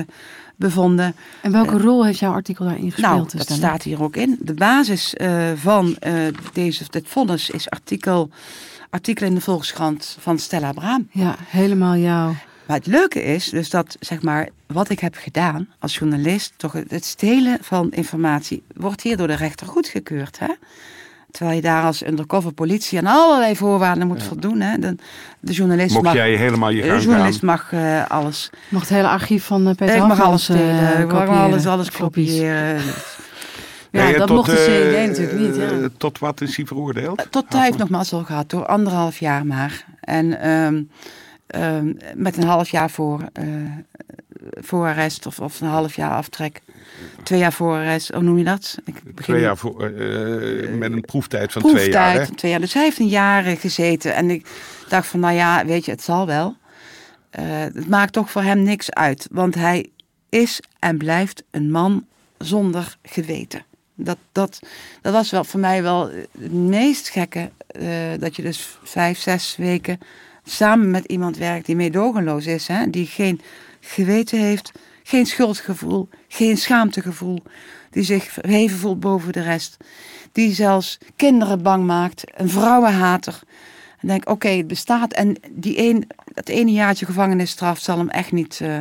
[0.63, 1.15] bevonden.
[1.43, 3.13] En welke rol heeft jouw artikel daarin gespeeld?
[3.15, 3.57] Nou, dus dat dan?
[3.57, 4.37] staat hier ook in.
[4.41, 6.13] De basis eh, van eh,
[6.53, 8.31] deze, dit vonnis is artikel,
[8.91, 11.09] artikel in de Volkskrant van Stella Braam.
[11.11, 12.35] Ja, helemaal jou.
[12.67, 16.73] Maar het leuke is dus dat, zeg maar, wat ik heb gedaan als journalist, toch
[16.73, 20.39] het- het stelen van informatie, wordt hier door de rechter goedgekeurd.
[20.39, 20.49] Hè?
[21.33, 24.61] Terwijl je daar als undercover politie aan allerlei voorwaarden moet voldoen.
[24.61, 24.79] Hè?
[24.79, 24.97] De,
[25.41, 27.49] de journalist Mocht mag, jij helemaal je de journalist gaan?
[27.49, 28.51] mag eh, alles.
[28.69, 31.67] Mag het hele archief van eh, Peter ik mag alles Hafmans, eh, ik mag alles,
[31.67, 32.75] alles kopiëren.
[32.75, 32.81] Ja,
[33.91, 35.57] Nee, dat tot, mocht de CED natuurlijk niet.
[35.57, 35.89] Ja.
[35.97, 37.27] Tot wat is hij veroordeeld?
[37.31, 39.85] Tot hij heeft nog mazzel gehad door anderhalf jaar maar.
[40.01, 40.83] En ehm,
[41.47, 43.45] ehm, met een half jaar voor, eh
[44.61, 46.63] voorarrest of, of een half jaar aftrek.
[47.23, 48.77] Twee jaar voorarrest, hoe noem je dat?
[48.85, 52.15] Ik begin Twee jaar voor, eh, eh, met een proeftijd van twee jaar.
[52.15, 52.35] Hè?
[52.35, 52.61] twee jaar.
[52.61, 54.15] Dus hij heeft een jaar eh, gezeten.
[54.15, 54.47] En ik
[54.89, 56.57] dacht van, nou ja, weet je, het zal wel.
[57.31, 59.27] Eh, het maakt toch voor hem niks uit.
[59.31, 59.91] Want hij
[60.29, 62.07] is en blijft een man
[62.39, 63.65] zonder geweten.
[63.95, 64.61] Dat, dat,
[65.03, 66.11] dat was wel voor mij wel
[66.41, 67.51] het meest gekke.
[67.67, 67.87] eh,
[68.19, 69.99] dat je dus vijf, zes weken
[70.45, 72.69] samen met iemand werkt die meedogenloos is.
[72.69, 72.91] Hè?
[72.91, 73.41] Die geen
[73.81, 74.73] geweten heeft,
[75.13, 77.43] geen schuldgevoel, geen schaamtegevoel.
[77.91, 79.77] Die zich verheven voelt boven de rest.
[80.33, 82.25] Die zelfs kinderen bang maakt.
[82.35, 83.41] Een vrouwenhater.
[84.01, 85.13] En denk, oké, het bestaat.
[85.13, 88.79] En die een, dat ene jaartje gevangenisstraf zal hem echt niet uh,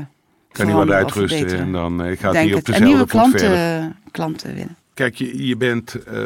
[0.52, 4.56] Kan hij wat uitrusten en dan eh, gaat hij op dezelfde En nieuwe klanten, klanten
[4.56, 4.76] winnen.
[4.94, 6.24] Kijk, je, je bent eh,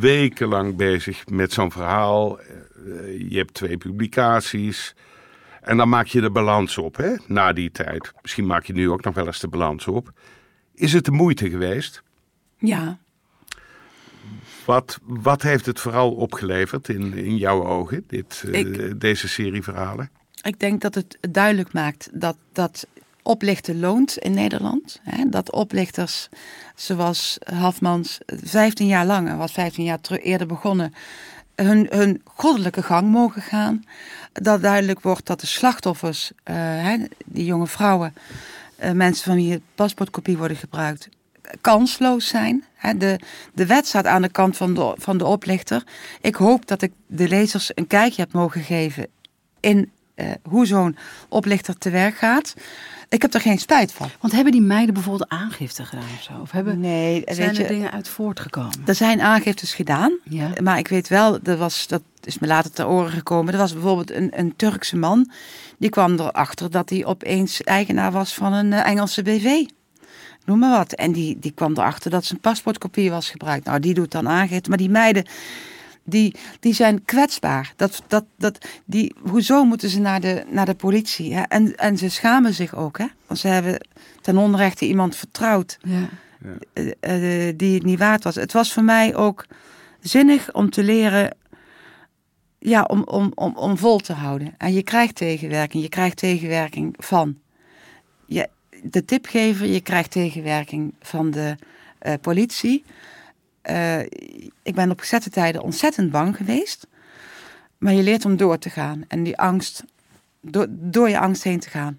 [0.00, 2.38] wekenlang bezig met zo'n verhaal.
[2.38, 2.44] Eh,
[3.30, 4.94] je hebt twee publicaties.
[5.66, 7.14] En dan maak je de balans op, hè?
[7.26, 8.12] Na die tijd.
[8.22, 10.12] Misschien maak je nu ook nog wel eens de balans op.
[10.74, 12.02] Is het de moeite geweest?
[12.58, 12.98] Ja,
[14.64, 20.10] Wat, wat heeft het vooral opgeleverd in, in jouw ogen, dit, eh, deze serie verhalen?
[20.42, 22.86] ik denk dat het duidelijk maakt dat, dat
[23.22, 25.00] oplichten loont in Nederland.
[25.02, 25.28] Hè?
[25.28, 26.28] Dat oplichters
[26.74, 30.94] zoals Hafmans 15 jaar lang, was 15 jaar terug, eerder begonnen,
[31.54, 33.84] hun, hun goddelijke gang mogen gaan.
[34.42, 38.14] Dat duidelijk wordt dat de slachtoffers, eh, hè, die jonge vrouwen,
[38.76, 41.08] eh, mensen van wie het paspoortkopie worden gebruikt,
[41.60, 42.64] kansloos zijn.
[42.96, 43.20] De,
[43.54, 45.84] de wet staat aan de kant van de, van de oplichter.
[46.20, 49.06] Ik hoop dat ik de lezers een kijkje heb mogen geven
[49.60, 50.96] in eh, hoe zo'n
[51.28, 52.54] oplichter te werk gaat.
[53.08, 54.08] Ik heb er geen spijt van.
[54.20, 56.32] Want hebben die meiden bijvoorbeeld aangifte gedaan of zo?
[56.40, 58.72] Of hebben, Nee, zijn weet er je, dingen uit voortgekomen?
[58.84, 60.18] er zijn aangiftes gedaan.
[60.24, 60.50] Ja.
[60.62, 63.52] Maar ik weet wel, er was, dat is me later ter oren gekomen.
[63.52, 65.30] Er was bijvoorbeeld een, een Turkse man.
[65.78, 69.64] Die kwam erachter dat hij opeens eigenaar was van een eh, Engelse BV.
[70.44, 70.92] Noem maar wat.
[70.92, 73.64] En die, die kwam erachter dat zijn paspoortkopie was gebruikt.
[73.64, 74.68] Nou, die doet dan aangifte.
[74.68, 75.24] Maar die meiden,
[76.06, 77.72] die, die zijn kwetsbaar.
[77.76, 81.34] Dat, dat, dat, die, hoezo moeten ze naar de, naar de politie?
[81.34, 81.42] Hè?
[81.42, 82.98] En, en ze schamen zich ook.
[82.98, 83.06] Hè?
[83.26, 83.86] Want ze hebben
[84.20, 86.08] ten onrechte iemand vertrouwd Ja.
[86.72, 88.34] eh, eh, die het niet waard was.
[88.34, 89.46] Het was voor mij ook
[90.00, 91.36] zinnig om te leren,
[92.58, 94.54] ja, om, om, om, om vol te houden.
[94.58, 95.82] En je krijgt tegenwerking.
[95.82, 97.38] Je krijgt tegenwerking van
[98.26, 98.48] je,
[98.82, 101.56] de tipgever, je krijgt tegenwerking van de
[101.98, 102.84] eh, politie.
[103.66, 104.00] Eh,
[104.62, 106.86] ik ben op gezette tijden ontzettend bang geweest.
[107.78, 109.04] Maar je leert om door te gaan.
[109.08, 109.84] En die angst,
[110.40, 111.98] door, door je angst heen te gaan.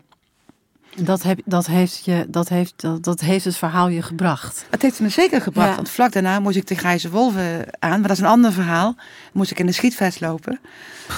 [0.95, 4.65] Dat, heb, dat, heeft je, dat, heeft, dat, dat heeft het verhaal je gebracht.
[4.69, 5.69] Het heeft me zeker gebracht.
[5.69, 5.75] Ja.
[5.75, 7.99] Want vlak daarna moest ik de grijze wolven aan.
[7.99, 8.95] Maar dat is een ander verhaal.
[9.33, 10.59] Moest ik in de schietvest lopen.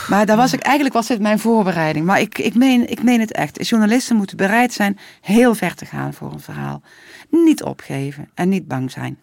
[0.07, 2.05] Maar daar was ik, eigenlijk was dit mijn voorbereiding.
[2.05, 3.67] Maar ik, ik, meen, ik meen het echt.
[3.67, 6.81] Journalisten moeten bereid zijn heel ver te gaan voor een verhaal.
[7.29, 9.17] Niet opgeven en niet bang zijn.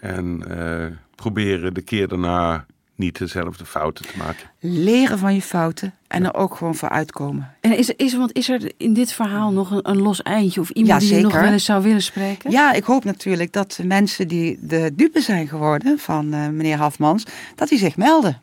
[0.00, 2.66] En eh, proberen de keer daarna
[3.00, 4.50] niet dezelfde fouten te maken.
[4.58, 7.54] Leren van je fouten en er ook gewoon voor uitkomen.
[7.60, 10.70] En is, is, want is er in dit verhaal nog een, een los eindje of
[10.70, 12.50] iemand Ja, die je nog wel eens zou willen spreken?
[12.50, 16.76] Ja, ik hoop natuurlijk dat de mensen die de dupe zijn geworden van eh, meneer
[16.76, 18.40] Hafmans, dat die zich melden.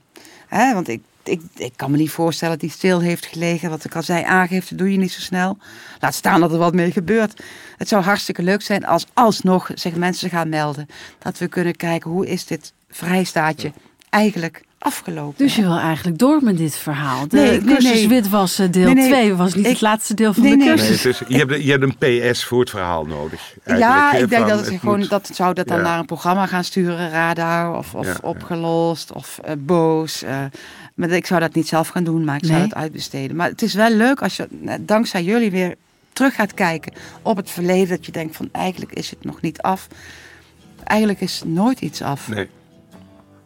[0.47, 3.69] Hè, want ik, ik, ik kan me niet voorstellen dat hij stil heeft gelegen.
[3.69, 5.57] Wat ik al zei, aangifte doe je niet zo snel.
[5.99, 7.41] Laat staan dat er wat mee gebeurt.
[7.77, 10.87] Het zou hartstikke leuk zijn als alsnog zich mensen gaan melden.
[11.19, 13.71] Dat we kunnen kijken hoe is dit vrijstaatje
[14.09, 15.45] eigenlijk afgelopen.
[15.45, 17.27] Dus je wil eigenlijk door met dit verhaal.
[17.27, 18.07] De Nee, nee, cursus nee.
[18.07, 19.07] witwassen deel Nee, nee.
[19.09, 20.67] 2 was niet Ik- het laatste deel van Nee, de nee.
[20.67, 21.03] Nee, cursus.
[21.03, 23.53] het is, je, hebt, je hebt een PS voor het verhaal nodig.
[23.65, 25.83] ja, eigenlijk, hè, ik denk van, dat het, gewoon moet- dat zou dat dan ja.
[25.83, 28.17] naar een programma gaan sturen, radar of, of Ja, ja.
[28.21, 30.23] opgelost of eh, boos.
[30.23, 30.43] eh.
[30.97, 32.67] Maar ik zou dat niet zelf gaan doen, maar ik zou Nee.
[32.67, 33.35] het uitbesteden.
[33.35, 35.75] Maar het is wel leuk als je eh, dankzij jullie weer
[36.13, 39.61] terug gaat kijken op het verleden, dat je denkt van eigenlijk is het nog niet
[39.61, 39.87] af.
[40.83, 42.27] Eigenlijk is nooit iets af.
[42.27, 42.49] Nee,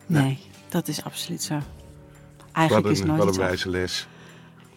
[0.05, 0.39] Nee,
[0.69, 1.53] dat is absoluut zo.
[1.55, 1.63] wat
[2.51, 3.47] Eigenlijk is een, nooit wat een iets af.
[3.47, 4.07] wijze les.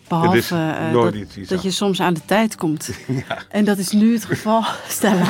[0.09, 2.91] Behalve eh, nooit dat, dat je soms aan de tijd komt.
[3.49, 5.27] En dat is nu het geval, Stella.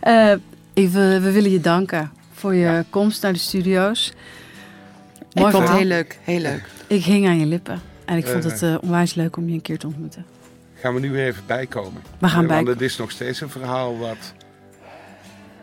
[0.00, 0.34] Eh,
[0.74, 4.12] we willen je danken voor je komst naar de studio's.
[5.34, 6.62] Ik Mooi vond het heel leuk, heel leuk.
[6.86, 7.80] Ik hing aan je lippen.
[8.04, 10.24] En ik vond het eh, onwijs leuk om je een keer te ontmoeten.
[10.74, 12.02] Gaan we nu even bijkomen.
[12.18, 14.32] We gaan Eh, Want het is nog steeds een verhaal wat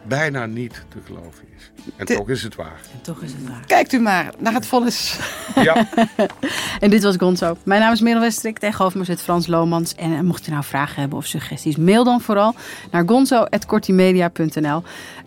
[0.03, 1.71] bijna niet te geloven is.
[1.95, 2.79] En De- toch is het waar.
[2.93, 3.65] En toch is het waar.
[3.65, 5.19] Kijkt u maar naar het vonnis.
[5.55, 5.87] Ja,
[6.79, 7.57] En dit was Gonzo.
[7.63, 8.59] Mijn naam is Merel Westrik.
[8.59, 9.95] Tegenover me zit Frans Lomans.
[9.95, 12.55] En mocht je nou vragen hebben of suggesties, mail dan vooral
[12.91, 14.83] naar gonzo.kortimedia.nl.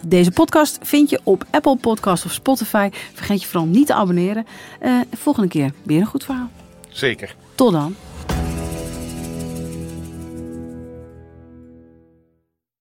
[0.06, 2.88] Deze podcast vind je op Apple Podcast of Spotify.
[3.14, 4.46] Vergeet je vooral niet te abonneren.
[4.80, 6.50] Eh, volgende keer weer een goed verhaal.
[6.88, 7.34] zeker.
[7.54, 7.94] Tot dan.